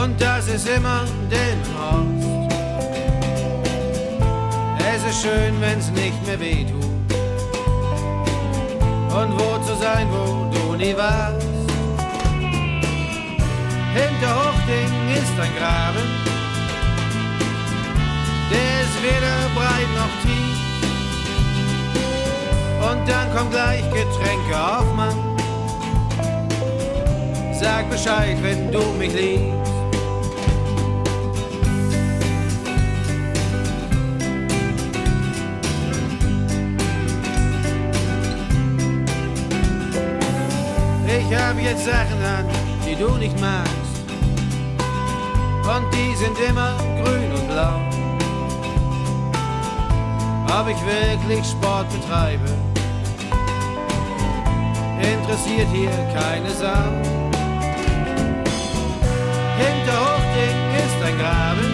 [0.00, 2.52] Und das ist immer Delmenhorst.
[4.94, 6.84] Es ist schön, wenn's nicht mehr weh tut.
[9.18, 11.46] Und wo zu sein, wo du nie warst.
[13.94, 16.08] Hinter Hochding ist ein Graben.
[18.50, 20.58] Der ist weder breit noch tief.
[22.90, 25.37] Und dann kommt gleich Getränke auf Mann.
[27.60, 29.72] Sag Bescheid, wenn du mich liebst.
[41.04, 42.46] Ich hab jetzt Sachen an,
[42.86, 43.72] die du nicht magst.
[45.66, 47.80] Und die sind immer grün und blau.
[50.60, 52.50] Ob ich wirklich Sport betreibe,
[55.02, 57.18] interessiert hier keine Sau.
[59.58, 61.68] Hinter Hochding ist ein Graben,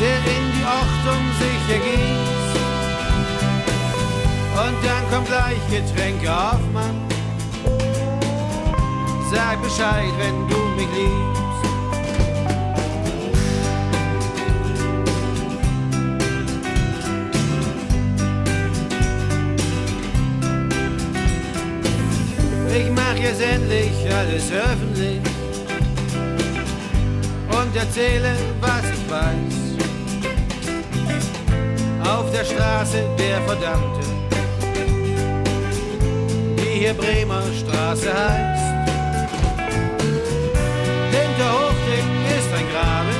[0.00, 2.38] der in die Ochtung sich ergießt.
[4.54, 6.96] Und dann kommt gleich Getränke auf, Mann.
[9.30, 11.38] Sag Bescheid, wenn du mich liebst.
[22.74, 25.27] Ich mach jetzt endlich alles öffentlich
[27.68, 29.58] und erzähle, was ich weiß.
[32.08, 34.08] Auf der Straße der Verdammten,
[36.56, 38.64] die hier Bremer Straße heißt.
[41.12, 43.18] Hinter Hochding ist ein Graben,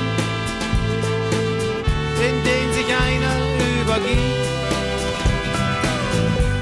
[2.26, 3.37] in den sich einer
[3.82, 4.48] übergibt.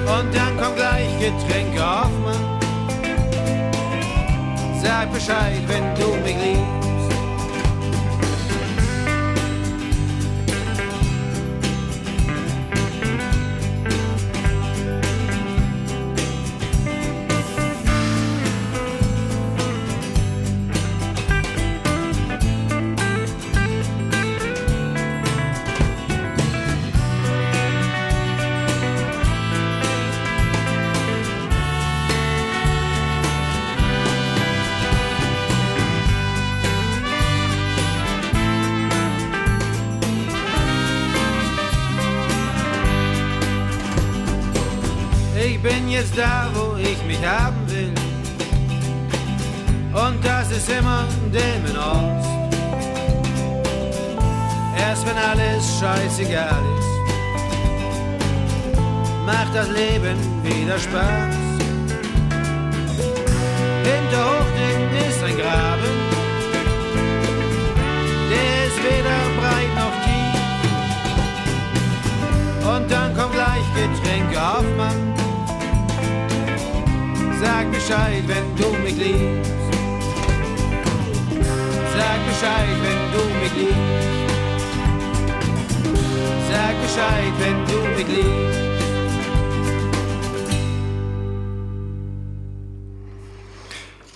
[0.07, 2.45] Und dann kommt gleich Getränke auf, Mann.
[4.83, 6.86] Sag Bescheid, wenn du mich liebst.
[45.49, 47.93] Ich bin jetzt da, wo ich mich haben will.
[49.93, 52.29] Und das ist immer Delmenhorst.
[54.77, 56.91] Erst wenn alles scheißegal ist,
[59.25, 61.37] macht das Leben wieder Spaß.
[63.89, 65.95] Hinter Hochding ist ein Graben,
[68.33, 70.41] der ist weder breit noch tief.
[72.69, 75.16] Und dann kommt gleich Getränke Hoffmann.
[77.41, 79.51] Sag Bescheid, wenn du mich liebst.
[81.97, 84.27] Sag Bescheid, wenn du mich liebst.
[86.51, 88.67] Sag Bescheid, wenn du mich liebst.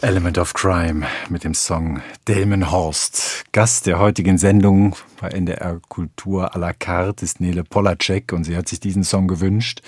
[0.03, 3.45] Element of Crime mit dem Song Delmenhorst.
[3.53, 8.57] Gast der heutigen Sendung bei NDR Kultur à la carte ist Nele Polacek und sie
[8.57, 9.83] hat sich diesen Song gewünscht.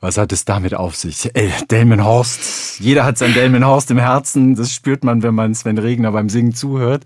[0.00, 1.30] Was hat es damit auf sich?
[1.34, 2.80] Ey, Delmenhorst.
[2.80, 4.54] Jeder hat sein Delmenhorst im Herzen.
[4.54, 7.04] Das spürt man, wenn man Sven Regner beim Singen zuhört.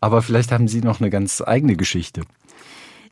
[0.00, 2.22] Aber vielleicht haben Sie noch eine ganz eigene Geschichte.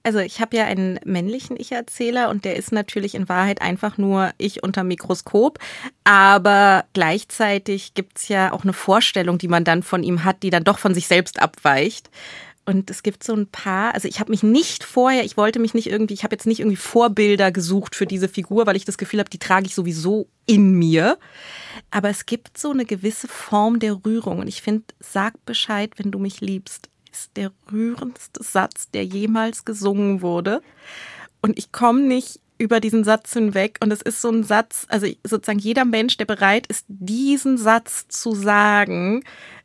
[0.07, 4.33] Also ich habe ja einen männlichen Ich-Erzähler und der ist natürlich in Wahrheit einfach nur
[4.37, 5.59] ich unter Mikroskop.
[6.05, 10.63] Aber gleichzeitig gibt's ja auch eine Vorstellung, die man dann von ihm hat, die dann
[10.63, 12.11] doch von sich selbst abweicht.
[12.67, 15.75] Und es gibt so ein paar, also ich habe mich nicht vorher, ich wollte mich
[15.75, 18.97] nicht irgendwie, ich habe jetzt nicht irgendwie Vorbilder gesucht für diese Figur, weil ich das
[18.97, 21.19] Gefühl habe, die trage ich sowieso in mir.
[21.91, 24.39] Aber es gibt so eine gewisse Form der Rührung.
[24.39, 29.65] Und ich finde, sag Bescheid, wenn du mich liebst ist der rührendste Satz, der jemals
[29.65, 30.63] gesungen wurde.
[31.41, 33.79] Und ich komme nicht über diesen Satz hinweg.
[33.81, 38.09] Und es ist so ein Satz, also sozusagen jeder Mensch, der bereit ist, diesen Satz
[38.09, 39.23] zu sagen,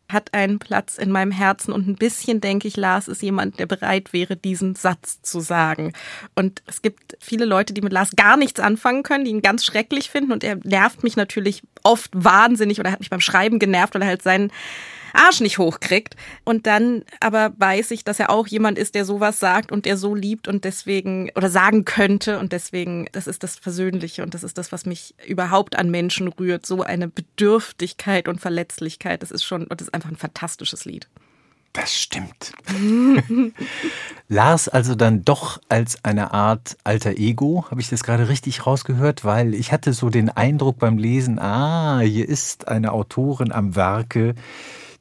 [0.10, 3.68] hat einen Platz in meinem Herzen und ein bisschen denke ich, Lars ist jemand, der
[3.68, 5.94] bereit wäre, diesen Satz zu sagen.
[6.36, 9.64] Und es gibt viele Leute, die mit Lars gar nichts anfangen können, die ihn ganz
[9.64, 13.94] schrecklich finden und er nervt mich natürlich oft wahnsinnig oder hat mich beim Schreiben genervt,
[13.94, 14.52] weil er halt seinen
[15.14, 16.16] Arsch nicht hochkriegt.
[16.44, 19.98] Und dann aber weiß ich, dass er auch jemand ist, der sowas sagt und der
[19.98, 22.40] so liebt und deswegen oder sagen könnte.
[22.40, 26.28] Und deswegen, das ist das Versöhnliche und das ist das, was mich überhaupt an Menschen
[26.28, 26.66] rührt.
[26.66, 29.22] So eine Bedürftigkeit und Verletzlichkeit.
[29.22, 31.08] Das ist schon, und das ist einfach ein fantastisches Lied.
[31.74, 32.52] Das stimmt.
[34.28, 39.24] Lars also dann doch als eine Art alter Ego, habe ich das gerade richtig rausgehört,
[39.24, 44.34] weil ich hatte so den Eindruck beim Lesen, ah, hier ist eine Autorin am Werke,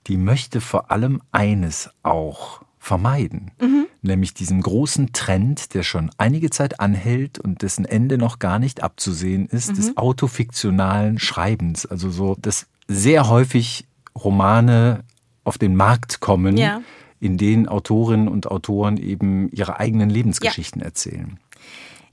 [0.09, 3.87] die möchte vor allem eines auch vermeiden, mhm.
[4.01, 8.83] nämlich diesen großen Trend, der schon einige Zeit anhält und dessen Ende noch gar nicht
[8.83, 9.77] abzusehen ist, mhm.
[9.77, 11.85] des autofiktionalen Schreibens.
[11.85, 15.05] Also so, dass sehr häufig Romane
[15.45, 16.81] auf den Markt kommen, ja.
[17.21, 20.87] in denen Autorinnen und Autoren eben ihre eigenen Lebensgeschichten ja.
[20.87, 21.39] erzählen.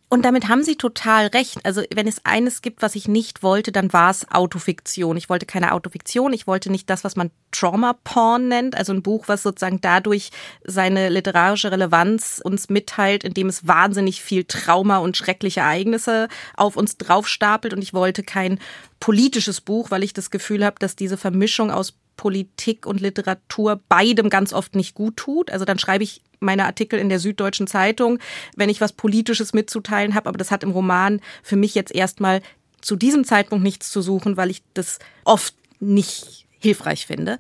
[0.08, 1.58] Und damit haben Sie total recht.
[1.64, 5.18] Also wenn es eines gibt, was ich nicht wollte, dann war es Autofiktion.
[5.18, 6.32] Ich wollte keine Autofiktion.
[6.32, 8.78] Ich wollte nicht das, was man Trauma-Porn nennt.
[8.78, 10.30] Also ein Buch, was sozusagen dadurch
[10.64, 16.98] seine literarische Relevanz uns mitteilt, indem es wahnsinnig viel Trauma und schreckliche Ereignisse auf uns
[16.98, 17.74] draufstapelt.
[17.74, 18.60] Und ich wollte kein
[19.00, 24.30] politisches Buch, weil ich das Gefühl habe, dass diese Vermischung aus Politik und Literatur beidem
[24.30, 25.52] ganz oft nicht gut tut.
[25.52, 28.20] Also dann schreibe ich meine Artikel in der Süddeutschen Zeitung,
[28.56, 32.42] wenn ich was Politisches mitzuteilen habe, aber das hat im Roman für mich jetzt erstmal
[32.82, 37.38] zu diesem Zeitpunkt nichts zu suchen, weil ich das oft nicht hilfreich finde.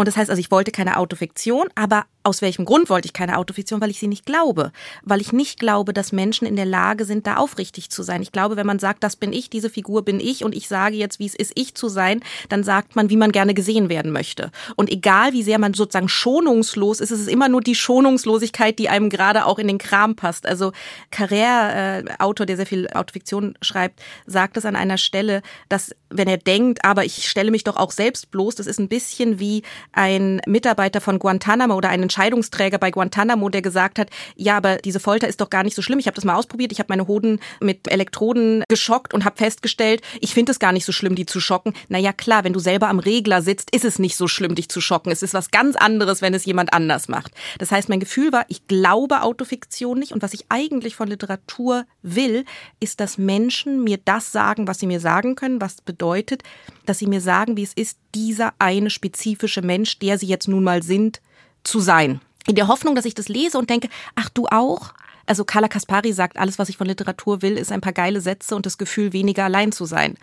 [0.00, 3.36] Und das heißt also, ich wollte keine Autofiktion, aber aus welchem Grund wollte ich keine
[3.36, 3.82] Autofiktion?
[3.82, 4.72] Weil ich sie nicht glaube.
[5.02, 8.22] Weil ich nicht glaube, dass Menschen in der Lage sind, da aufrichtig zu sein.
[8.22, 10.96] Ich glaube, wenn man sagt, das bin ich, diese Figur bin ich und ich sage
[10.96, 14.10] jetzt, wie es ist, ich zu sein, dann sagt man, wie man gerne gesehen werden
[14.10, 14.50] möchte.
[14.74, 18.88] Und egal, wie sehr man sozusagen schonungslos ist, ist es immer nur die Schonungslosigkeit, die
[18.88, 20.46] einem gerade auch in den Kram passt.
[20.46, 20.72] Also
[21.12, 26.28] Carrère, äh, Autor, der sehr viel Autofiktion schreibt, sagt es an einer Stelle, dass wenn
[26.28, 29.62] er denkt, aber ich stelle mich doch auch selbst bloß, das ist ein bisschen wie
[29.92, 35.00] ein Mitarbeiter von Guantanamo oder ein Entscheidungsträger bei Guantanamo, der gesagt hat, ja, aber diese
[35.00, 35.98] Folter ist doch gar nicht so schlimm.
[35.98, 36.72] Ich habe das mal ausprobiert.
[36.72, 40.84] Ich habe meine Hoden mit Elektroden geschockt und habe festgestellt, ich finde es gar nicht
[40.84, 41.74] so schlimm, die zu schocken.
[41.88, 44.80] Naja, klar, wenn du selber am Regler sitzt, ist es nicht so schlimm, dich zu
[44.80, 45.10] schocken.
[45.10, 47.32] Es ist was ganz anderes, wenn es jemand anders macht.
[47.58, 51.84] Das heißt, mein Gefühl war, ich glaube Autofiktion nicht und was ich eigentlich von Literatur
[52.02, 52.44] will,
[52.80, 56.42] ist, dass Menschen mir das sagen, was sie mir sagen können, was bedeutet,
[56.86, 60.64] dass sie mir sagen, wie es ist, dieser eine spezifische Mensch, der sie jetzt nun
[60.64, 61.20] mal sind,
[61.64, 62.20] zu sein.
[62.46, 64.94] In der Hoffnung, dass ich das lese und denke, ach du auch?
[65.26, 68.56] Also Carla Kaspari sagt, alles, was ich von Literatur will, ist ein paar geile Sätze
[68.56, 70.16] und das Gefühl, weniger allein zu sein.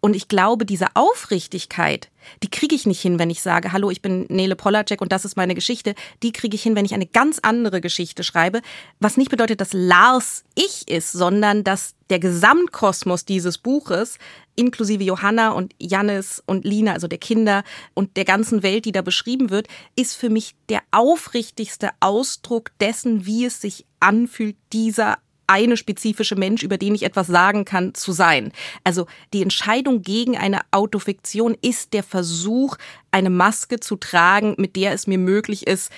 [0.00, 2.10] Und ich glaube, diese Aufrichtigkeit,
[2.42, 5.24] Die kriege ich nicht hin, wenn ich sage, hallo, ich bin Nele Polacek und das
[5.24, 5.94] ist meine Geschichte.
[6.22, 8.60] Die kriege ich hin, wenn ich eine ganz andere Geschichte schreibe.
[8.98, 14.18] Was nicht bedeutet, dass Lars ich ist, sondern dass der Gesamtkosmos dieses Buches,
[14.56, 17.62] inklusive Johanna und Jannis und Lina, also der Kinder
[17.94, 23.26] und der ganzen Welt, die da beschrieben wird, ist für mich der aufrichtigste Ausdruck dessen,
[23.26, 25.18] wie es sich anfühlt, dieser
[25.50, 28.52] eine spezifische Mensch, über den ich etwas sagen kann, zu sein.
[28.84, 32.76] Also die Entscheidung gegen eine Autofiktion ist der Versuch,
[33.10, 35.90] eine Maske zu tragen, mit der es mir möglich ist,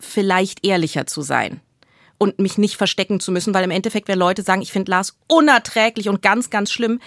[0.00, 1.60] vielleicht ehrlicher zu sein
[2.18, 5.16] und mich nicht verstecken zu müssen, weil im Endeffekt, wenn Leute sagen, ich finde Lars
[5.28, 7.00] unerträglich und ganz, ganz schlimm,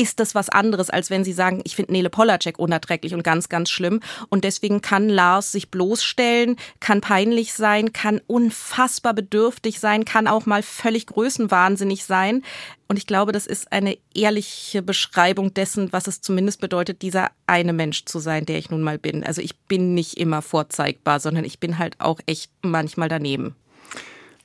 [0.00, 3.50] ist das was anderes, als wenn sie sagen, ich finde Nele Polacek unerträglich und ganz,
[3.50, 4.00] ganz schlimm.
[4.30, 10.46] Und deswegen kann Lars sich bloßstellen, kann peinlich sein, kann unfassbar bedürftig sein, kann auch
[10.46, 12.42] mal völlig größenwahnsinnig sein.
[12.88, 17.74] Und ich glaube, das ist eine ehrliche Beschreibung dessen, was es zumindest bedeutet, dieser eine
[17.74, 19.22] Mensch zu sein, der ich nun mal bin.
[19.22, 23.54] Also ich bin nicht immer vorzeigbar, sondern ich bin halt auch echt manchmal daneben.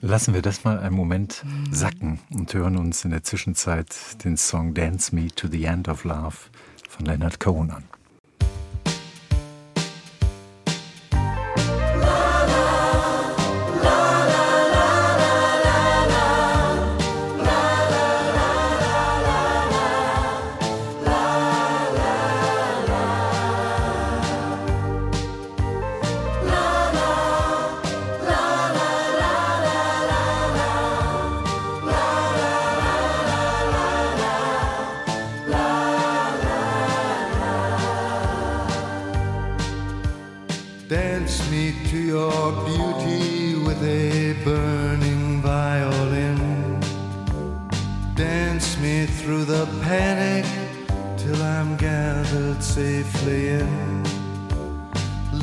[0.08, 4.76] Lassen wir das mal einen Moment sacken und hören uns in der Zwischenzeit den Song
[4.76, 6.36] Dance Me to the End of Love
[6.88, 7.84] von Leonard Cohen an.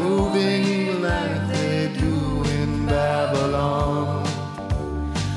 [0.00, 4.26] moving like they do in Babylon.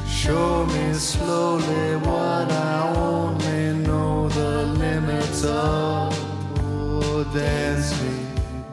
[0.07, 6.13] Show me slowly what I only know the limits of.
[6.59, 8.15] Oh, dance me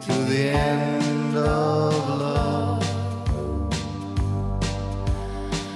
[0.05, 2.83] to the end of love.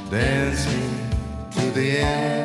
[0.10, 0.84] Dance me
[1.56, 2.45] to the end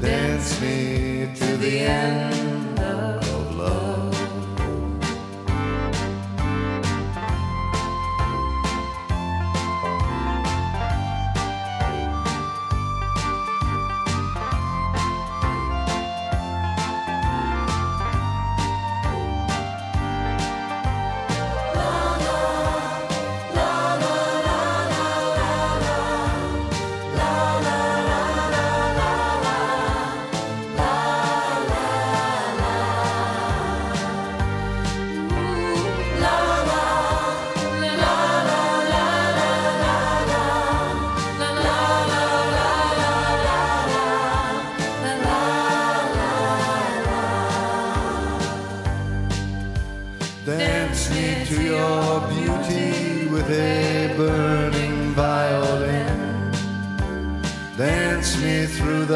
[0.00, 2.65] Dance me to the end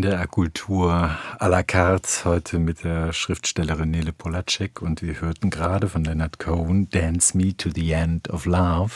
[0.00, 0.90] NDR Kultur
[1.38, 6.38] à la carte heute mit der Schriftstellerin Nele Polacek und wir hörten gerade von Leonard
[6.38, 8.92] Cohen Dance Me to the End of Love.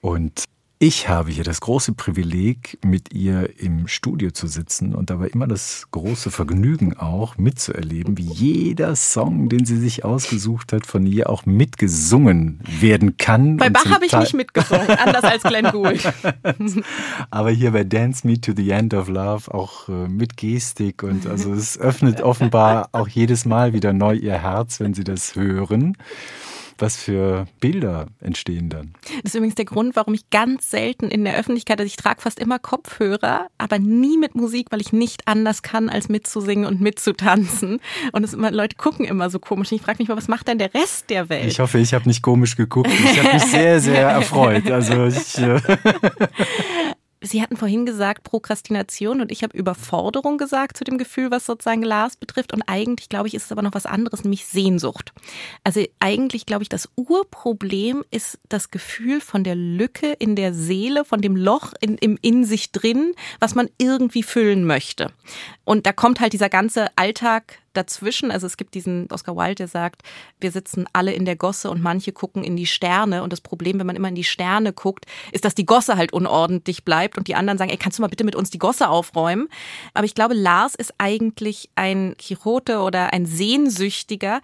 [0.00, 0.44] Und
[0.80, 5.48] ich habe hier das große Privileg, mit ihr im Studio zu sitzen und dabei immer
[5.48, 11.30] das große Vergnügen auch mitzuerleben, wie jeder Song, den sie sich ausgesucht hat, von ihr
[11.30, 13.56] auch mitgesungen werden kann.
[13.56, 16.00] Bei Bach habe ich nicht mitgesungen, anders als Glenn Gould.
[17.30, 21.26] aber hier bei Dance Me to the End of Love auch äh, mit Gestik und
[21.26, 25.96] also es öffnet offenbar auch jedes Mal wieder neu ihr Herz, wenn sie das hören.
[26.78, 28.94] Was für Bilder entstehen dann?
[29.22, 32.20] Das ist übrigens der Grund, warum ich ganz selten in der Öffentlichkeit, also ich trage
[32.20, 36.80] fast immer Kopfhörer, aber nie mit Musik, weil ich nicht anders kann, als mitzusingen und
[36.80, 37.80] mitzutanzen.
[38.12, 39.72] Und es immer, Leute gucken immer so komisch.
[39.72, 41.46] Und ich frage mich mal, was macht denn der Rest der Welt?
[41.46, 42.88] Ich hoffe, ich habe nicht komisch geguckt.
[42.88, 44.70] Ich habe mich sehr, sehr erfreut.
[44.70, 45.60] Also ich, äh,
[47.28, 51.82] Sie hatten vorhin gesagt Prokrastination und ich habe Überforderung gesagt zu dem Gefühl, was sozusagen
[51.82, 52.52] Lars betrifft.
[52.52, 55.12] Und eigentlich, glaube ich, ist es aber noch was anderes, nämlich Sehnsucht.
[55.64, 61.04] Also eigentlich, glaube ich, das Urproblem ist das Gefühl von der Lücke in der Seele,
[61.04, 65.12] von dem Loch in, im in sich drin, was man irgendwie füllen möchte.
[65.64, 68.30] Und da kommt halt dieser ganze Alltag dazwischen.
[68.30, 70.02] Also es gibt diesen Oscar Wilde, der sagt,
[70.40, 73.22] wir sitzen alle in der Gosse und manche gucken in die Sterne.
[73.22, 76.12] Und das Problem, wenn man immer in die Sterne guckt, ist, dass die Gosse halt
[76.12, 78.88] unordentlich bleibt und die anderen sagen, ey, kannst du mal bitte mit uns die Gosse
[78.88, 79.48] aufräumen?
[79.94, 84.40] Aber ich glaube, Lars ist eigentlich ein Quixote oder ein Sehnsüchtiger,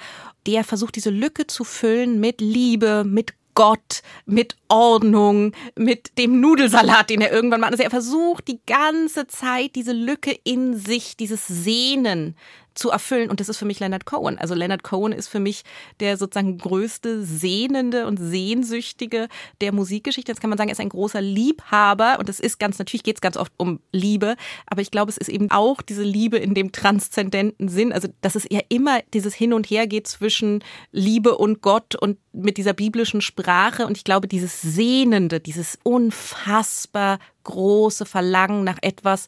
[0.46, 7.10] der versucht, diese Lücke zu füllen mit Liebe, mit Gott, mit Ordnung, mit dem Nudelsalat,
[7.10, 7.72] den er irgendwann macht.
[7.72, 12.36] Also er versucht die ganze Zeit diese Lücke in sich, dieses Sehnen
[12.74, 13.30] zu erfüllen.
[13.30, 14.38] Und das ist für mich Leonard Cohen.
[14.38, 15.62] Also Leonard Cohen ist für mich
[16.00, 19.28] der sozusagen größte Sehnende und Sehnsüchtige
[19.60, 20.32] der Musikgeschichte.
[20.32, 22.16] Jetzt kann man sagen, er ist ein großer Liebhaber.
[22.18, 24.36] Und das ist ganz, natürlich geht es ganz oft um Liebe.
[24.66, 27.92] Aber ich glaube, es ist eben auch diese Liebe in dem transzendenten Sinn.
[27.92, 30.62] Also, dass es ja immer dieses Hin und Her geht zwischen
[30.92, 33.86] Liebe und Gott und mit dieser biblischen Sprache.
[33.86, 39.26] Und ich glaube, dieses Sehnende, dieses unfassbar große Verlangen nach etwas,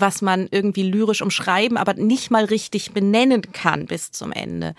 [0.00, 4.74] was man irgendwie lyrisch umschreiben, aber nicht mal richtig benennen kann bis zum Ende.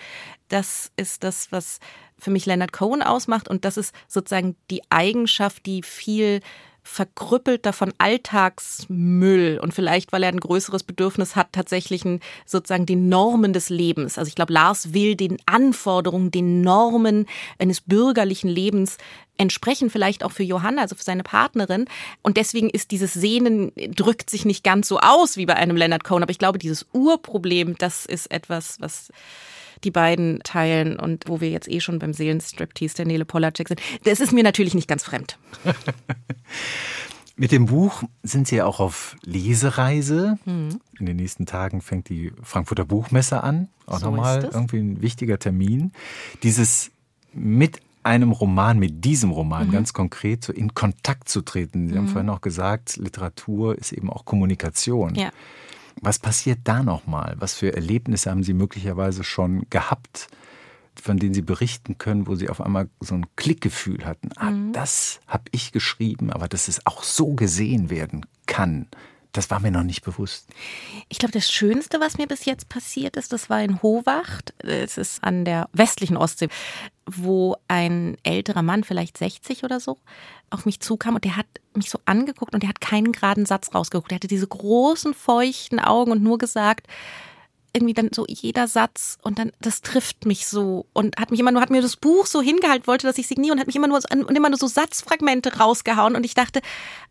[0.48, 1.80] Das ist das, was
[2.18, 6.42] für mich Leonard Cohen ausmacht und das ist sozusagen die Eigenschaft, die viel
[6.90, 13.10] verkrüppelter von Alltagsmüll und vielleicht, weil er ein größeres Bedürfnis hat, tatsächlich ein, sozusagen den
[13.10, 14.18] Normen des Lebens.
[14.18, 17.28] Also ich glaube, Lars will den Anforderungen, den Normen
[17.60, 18.98] eines bürgerlichen Lebens
[19.38, 21.86] entsprechen, vielleicht auch für Johanna, also für seine Partnerin.
[22.24, 26.04] Und deswegen ist dieses Sehnen, drückt sich nicht ganz so aus wie bei einem Leonard
[26.04, 26.24] Cohen.
[26.24, 29.12] Aber ich glaube, dieses Urproblem, das ist etwas, was
[29.84, 33.82] die beiden teilen und wo wir jetzt eh schon beim Seelenstriptease der Nele Polacek sind.
[34.04, 35.38] Das ist mir natürlich nicht ganz fremd.
[37.36, 40.38] Mit dem Buch sind Sie ja auch auf Lesereise.
[40.46, 43.70] In den nächsten Tagen fängt die Frankfurter Buchmesse an.
[43.86, 45.94] Auch So nochmal irgendwie ein wichtiger Termin.
[46.44, 46.92] Dieses
[47.32, 51.90] mit einem Roman, mit diesem Roman ganz konkret so in Kontakt zu treten.
[51.90, 55.16] Sie haben vorhin auch gesagt, Literatur ist eben auch Kommunikation.
[55.16, 55.30] Ja.
[56.02, 57.36] Was passiert da nochmal?
[57.40, 60.28] Was für Erlebnisse haben Sie möglicherweise schon gehabt,
[60.96, 64.30] von denen Sie berichten können, wo Sie auf einmal so ein Klickgefühl hatten?
[64.38, 68.88] Ah, das habe ich geschrieben, aber dass es auch so gesehen werden kann,
[69.32, 70.48] das war mir noch nicht bewusst.
[71.08, 74.54] Ich glaube, das Schönste, was mir bis jetzt passiert ist, das war in Howacht.
[74.58, 76.50] Es ist an der westlichen Ostsee,
[77.18, 79.98] wo ein älterer Mann, vielleicht 60 oder so,
[80.50, 83.74] auf mich zukam und der hat mich so angeguckt und der hat keinen geraden Satz
[83.74, 84.12] rausgeguckt.
[84.12, 86.88] Der hatte diese großen, feuchten Augen und nur gesagt,
[87.74, 91.52] irgendwie dann so jeder Satz und dann das trifft mich so und hat mich immer
[91.52, 93.88] nur hat mir das Buch so hingehalten wollte dass ich signiere und hat mich immer
[93.88, 96.62] nur so, und immer nur so Satzfragmente rausgehauen und ich dachte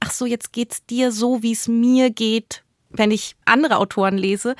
[0.00, 4.56] ach so jetzt geht's dir so wie es mir geht wenn ich andere Autoren lese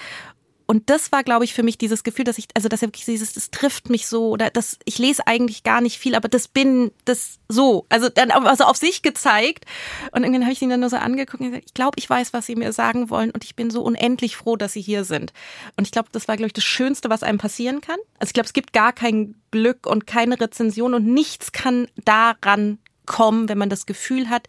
[0.70, 3.06] Und das war, glaube ich, für mich dieses Gefühl, dass ich, also dass er wirklich
[3.06, 6.46] dieses, das trifft mich so oder das, ich lese eigentlich gar nicht viel, aber das
[6.46, 7.86] bin das so.
[7.88, 9.64] Also dann also auf sich gezeigt.
[10.12, 12.34] Und irgendwann habe ich ihn dann nur so angeguckt und gesagt, ich glaube, ich weiß,
[12.34, 15.32] was sie mir sagen wollen und ich bin so unendlich froh, dass sie hier sind.
[15.78, 17.98] Und ich glaube, das war, glaube ich, das Schönste, was einem passieren kann.
[18.18, 22.76] Also ich glaube, es gibt gar kein Glück und keine Rezension und nichts kann daran
[23.06, 24.48] kommen, wenn man das Gefühl hat,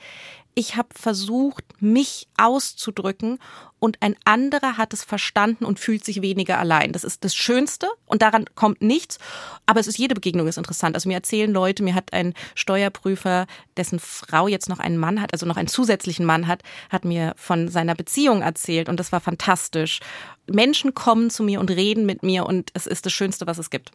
[0.60, 3.39] ich habe versucht, mich auszudrücken
[3.80, 6.91] und ein anderer hat es verstanden und fühlt sich weniger allein.
[6.91, 9.20] Das ist das Schönste und daran kommt nichts.
[9.66, 10.97] Aber es ist jede Begegnung ist interessant.
[10.97, 13.47] Also mir erzählen Leute, mir hat ein Steuerprüfer,
[13.78, 17.36] dessen Frau jetzt noch einen Mann hat, also noch einen zusätzlichen Mann hat, hat mir
[17.38, 20.01] von seiner Beziehung erzählt und das war fantastisch.
[20.45, 23.70] Menschen kommen zu mir und reden mit mir und es ist das Schönste, was es
[23.70, 23.91] gibt.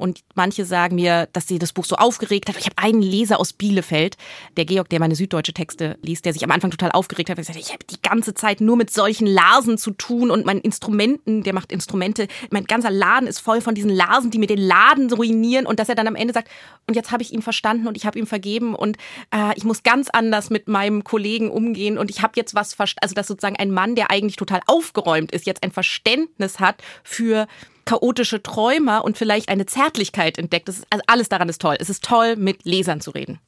[0.00, 2.56] Und manche sagen mir, dass sie das Buch so aufgeregt hat.
[2.56, 4.16] Ich habe einen Leser aus Bielefeld,
[4.56, 7.58] der Georg, der meine süddeutsche Texte liest, der sich am Anfang total aufgeregt hat, gesagt
[7.58, 11.52] ich habe die ganze Zeit nur mit solchen Larsen zu tun und mein Instrumenten, der
[11.52, 15.66] macht Instrumente, mein ganzer Laden ist voll von diesen Larsen, die mir den Laden ruinieren.
[15.66, 16.48] Und dass er dann am Ende sagt,
[16.86, 18.74] und jetzt habe ich ihn verstanden und ich habe ihm vergeben.
[18.74, 18.96] Und
[19.34, 21.98] äh, ich muss ganz anders mit meinem Kollegen umgehen.
[21.98, 25.32] Und ich habe jetzt was verstanden, also dass sozusagen ein Mann, der eigentlich total aufgeräumt
[25.32, 27.46] ist, jetzt ein Verständnis hat für
[27.90, 30.68] chaotische Träumer und vielleicht eine Zärtlichkeit entdeckt.
[30.68, 31.76] Ist, also alles daran ist toll.
[31.80, 33.40] Es ist toll, mit Lesern zu reden.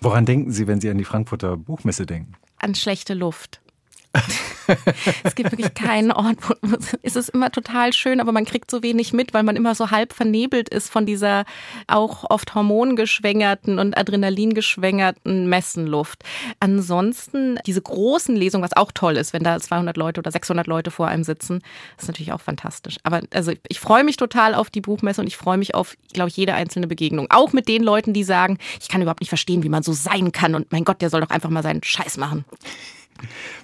[0.00, 2.32] Woran denken Sie, wenn Sie an die Frankfurter Buchmesse denken?
[2.56, 3.60] An schlechte Luft.
[5.24, 6.54] es gibt wirklich keinen Ort, wo
[7.02, 9.90] es ist immer total schön, aber man kriegt so wenig mit, weil man immer so
[9.90, 11.44] halb vernebelt ist von dieser
[11.86, 16.24] auch oft hormongeschwängerten und adrenalingeschwängerten Messenluft.
[16.58, 20.90] Ansonsten diese großen Lesungen, was auch toll ist, wenn da 200 Leute oder 600 Leute
[20.90, 21.60] vor einem sitzen,
[21.96, 22.96] ist natürlich auch fantastisch.
[23.04, 26.30] Aber also ich freue mich total auf die Buchmesse und ich freue mich auf, glaube
[26.30, 27.28] ich, jede einzelne Begegnung.
[27.30, 30.32] Auch mit den Leuten, die sagen, ich kann überhaupt nicht verstehen, wie man so sein
[30.32, 32.44] kann und mein Gott, der soll doch einfach mal seinen Scheiß machen.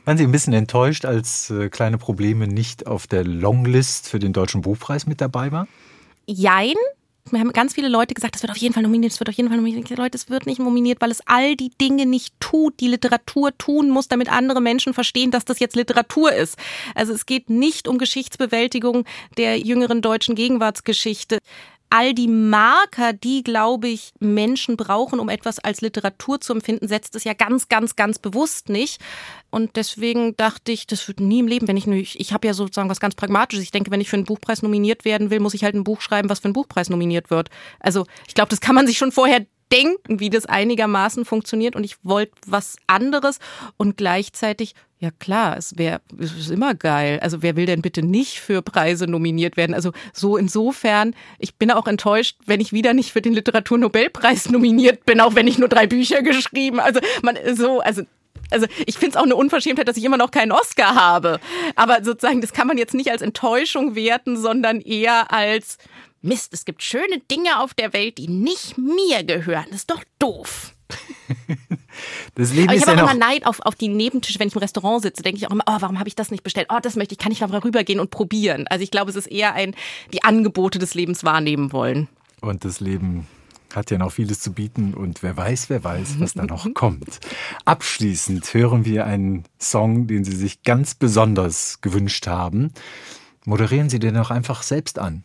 [0.04, 4.32] Waren Sie ein bisschen enttäuscht, als äh, kleine Probleme nicht auf der Longlist für den
[4.32, 5.66] Deutschen Buchpreis mit dabei war?
[6.26, 6.74] Jein.
[7.32, 9.34] Wir haben ganz viele Leute gesagt, das wird auf jeden Fall nominiert, das wird auf
[9.34, 9.90] jeden Fall nominiert.
[9.90, 13.90] Leute, es wird nicht nominiert, weil es all die Dinge nicht tut, die Literatur tun
[13.90, 16.56] muss, damit andere Menschen verstehen, dass das jetzt Literatur ist.
[16.94, 19.04] Also es geht nicht um Geschichtsbewältigung
[19.38, 21.38] der jüngeren deutschen Gegenwartsgeschichte
[21.90, 27.14] all die Marker, die, glaube ich, Menschen brauchen, um etwas als Literatur zu empfinden, setzt
[27.14, 29.00] es ja ganz, ganz, ganz bewusst nicht.
[29.50, 32.54] Und deswegen dachte ich, das wird nie im Leben, wenn ich ich, ich habe ja
[32.54, 33.64] sozusagen was ganz Pragmatisches.
[33.64, 36.00] Ich denke, wenn ich für einen Buchpreis nominiert werden will, muss ich halt ein Buch
[36.00, 37.48] schreiben, was für einen Buchpreis nominiert wird.
[37.80, 41.76] Also ich glaube, das kann man sich schon vorher denken, wie das einigermaßen funktioniert.
[41.76, 43.38] Und ich wollte was anderes
[43.76, 47.18] und gleichzeitig ja klar, es wäre es ist immer geil.
[47.20, 49.74] Also wer will denn bitte nicht für Preise nominiert werden?
[49.74, 55.04] Also so insofern, ich bin auch enttäuscht, wenn ich wieder nicht für den Literaturnobelpreis nominiert
[55.04, 56.80] bin, auch wenn ich nur drei Bücher geschrieben.
[56.80, 58.02] Also man so, also
[58.50, 61.40] also ich finde es auch eine Unverschämtheit, dass ich immer noch keinen Oscar habe.
[61.74, 65.78] Aber sozusagen, das kann man jetzt nicht als Enttäuschung werten, sondern eher als
[66.26, 69.66] Mist, es gibt schöne Dinge auf der Welt, die nicht mir gehören.
[69.70, 70.74] Das ist doch doof.
[72.34, 74.54] Das Leben Aber ich habe ja auch immer Neid auf, auf die Nebentische, wenn ich
[74.54, 76.68] im Restaurant sitze, denke ich auch immer, oh, warum habe ich das nicht bestellt?
[76.70, 78.66] Oh, das möchte ich, kann ich mal rübergehen und probieren.
[78.68, 79.74] Also ich glaube, es ist eher ein,
[80.12, 82.08] die Angebote des Lebens wahrnehmen wollen.
[82.42, 83.26] Und das Leben
[83.74, 87.20] hat ja noch vieles zu bieten und wer weiß, wer weiß, was da noch kommt.
[87.64, 92.72] Abschließend hören wir einen Song, den Sie sich ganz besonders gewünscht haben.
[93.46, 95.24] Moderieren Sie den auch einfach selbst an.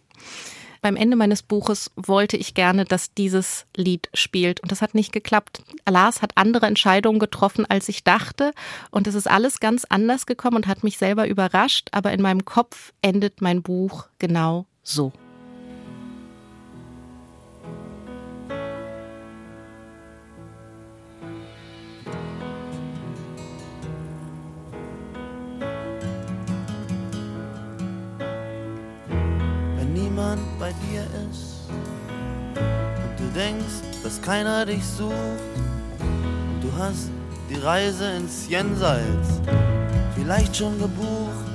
[0.81, 4.61] Beim Ende meines Buches wollte ich gerne, dass dieses Lied spielt.
[4.61, 5.61] Und das hat nicht geklappt.
[5.87, 8.51] Lars hat andere Entscheidungen getroffen, als ich dachte.
[8.89, 11.89] Und es ist alles ganz anders gekommen und hat mich selber überrascht.
[11.91, 15.11] Aber in meinem Kopf endet mein Buch genau so.
[33.35, 35.13] Denkst, dass keiner dich sucht.
[36.61, 37.09] Du hast
[37.49, 39.41] die Reise ins Jenseits
[40.15, 41.45] vielleicht schon gebucht.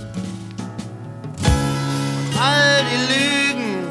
[1.39, 3.87] Und all die Lügen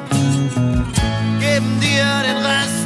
[1.40, 2.85] geben dir den Rest.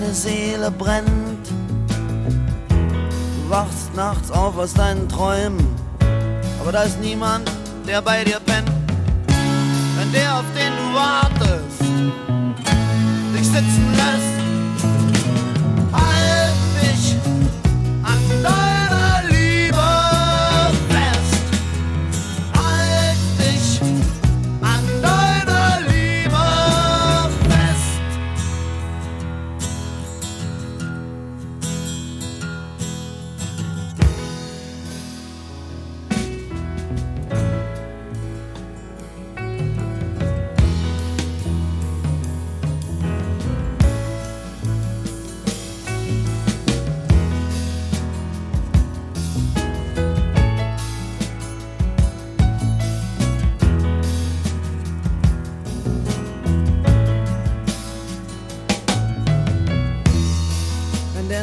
[0.00, 1.48] Deine Seele brennt,
[2.68, 5.66] Du wachst nachts auf aus deinen Träumen,
[6.60, 7.50] aber da ist niemand,
[7.86, 8.70] der bei dir pennt.
[9.98, 11.80] Wenn der, auf den du wartest,
[13.34, 14.39] dich sitzen lässt,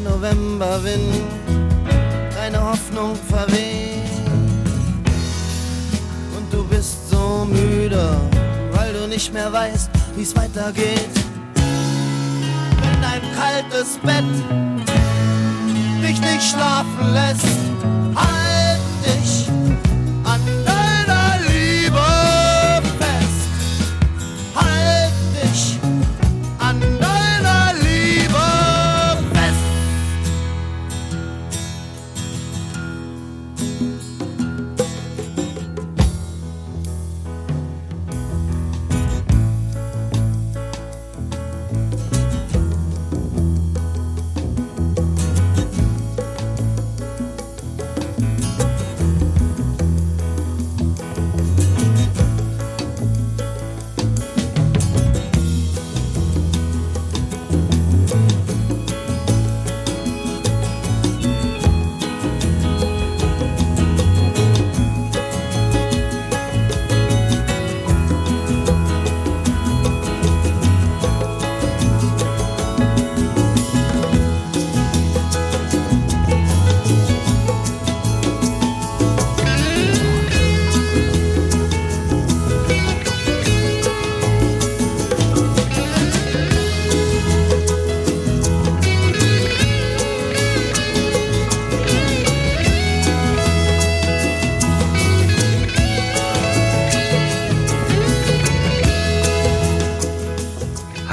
[0.09, 1.13] Novemberwind
[2.33, 4.03] deine Hoffnung verweht
[6.37, 8.09] und du bist so müde,
[8.71, 11.09] weil du nicht mehr weißt, wie es weitergeht.
[11.55, 14.23] Wenn dein kaltes Bett
[16.01, 17.96] dich nicht schlafen lässt,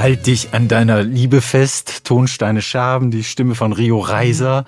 [0.05, 4.65] Halt dich an deiner Liebe fest, Tonsteine Schaben, die Stimme von Rio Reiser.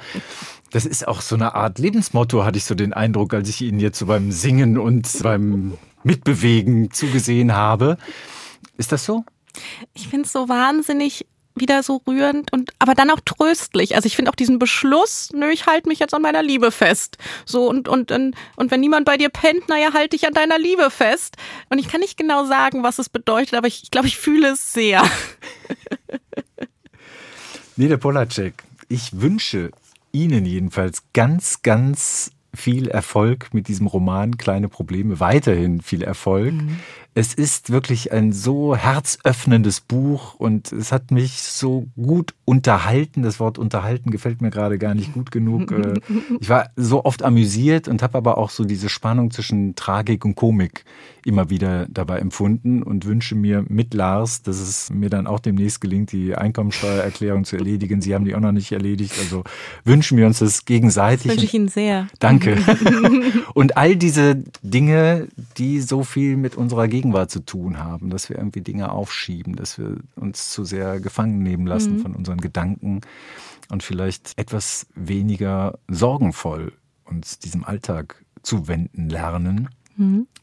[0.72, 3.80] Das ist auch so eine Art Lebensmotto, hatte ich so den Eindruck, als ich Ihnen
[3.80, 8.00] jetzt so beim Singen und beim Mitbewegen zugesehen habe.
[8.78, 9.26] Ist das so?
[9.94, 11.28] Ich finde es so wahnsinnig
[11.60, 13.96] wieder so rührend und aber dann auch tröstlich.
[13.96, 17.18] Also ich finde auch diesen Beschluss, nö, ich halte mich jetzt an meiner Liebe fest.
[17.46, 20.60] So und und und und wenn niemand bei dir pennt, naja, halt dich an deiner
[20.60, 21.38] Liebe fest.
[21.70, 24.50] Und ich kann nicht genau sagen, was es bedeutet, aber ich, ich glaube, ich fühle
[24.50, 25.04] es sehr.
[27.76, 29.72] Nele Polacek, ich wünsche
[30.12, 36.54] Ihnen jedenfalls ganz, ganz viel Erfolg mit diesem Roman Kleine Probleme, weiterhin viel Erfolg.
[37.18, 43.24] Es ist wirklich ein so herzöffnendes Buch und es hat mich so gut unterhalten.
[43.24, 45.72] Das Wort unterhalten gefällt mir gerade gar nicht gut genug.
[45.78, 46.00] Äh,
[46.40, 50.36] Ich war so oft amüsiert und habe aber auch so diese Spannung zwischen Tragik und
[50.36, 50.86] Komik
[51.28, 55.82] immer wieder dabei empfunden und wünsche mir mit Lars, dass es mir dann auch demnächst
[55.82, 58.02] gelingt, die Einkommensteuererklärung zu erledigen.
[58.02, 59.44] Sie haben die auch noch nicht erledigt, also
[59.84, 61.30] wünschen wir uns das gegenseitig.
[61.32, 62.08] wünsche ich Ihnen sehr.
[62.20, 62.58] Danke.
[63.54, 68.38] Und all diese Dinge, die so viel mit unserer Gegenwart zu tun haben, dass wir
[68.38, 73.02] irgendwie Dinge aufschieben, dass wir uns zu sehr gefangen nehmen lassen von unseren Gedanken
[73.70, 76.74] und vielleicht etwas weniger sorgenvoll
[77.06, 79.70] uns diesem Alltag zuwenden lernen.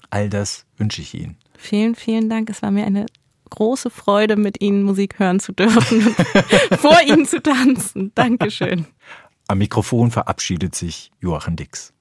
[0.09, 1.37] All das wünsche ich Ihnen.
[1.59, 2.49] Vielen, vielen Dank.
[2.49, 3.07] Es war mir eine
[3.51, 6.15] große Freude, mit Ihnen Musik hören zu dürfen und
[6.81, 8.11] vor Ihnen zu tanzen.
[8.15, 8.87] Dankeschön.
[9.47, 11.94] Am Mikrofon verabschiedet sich Joachim Dix.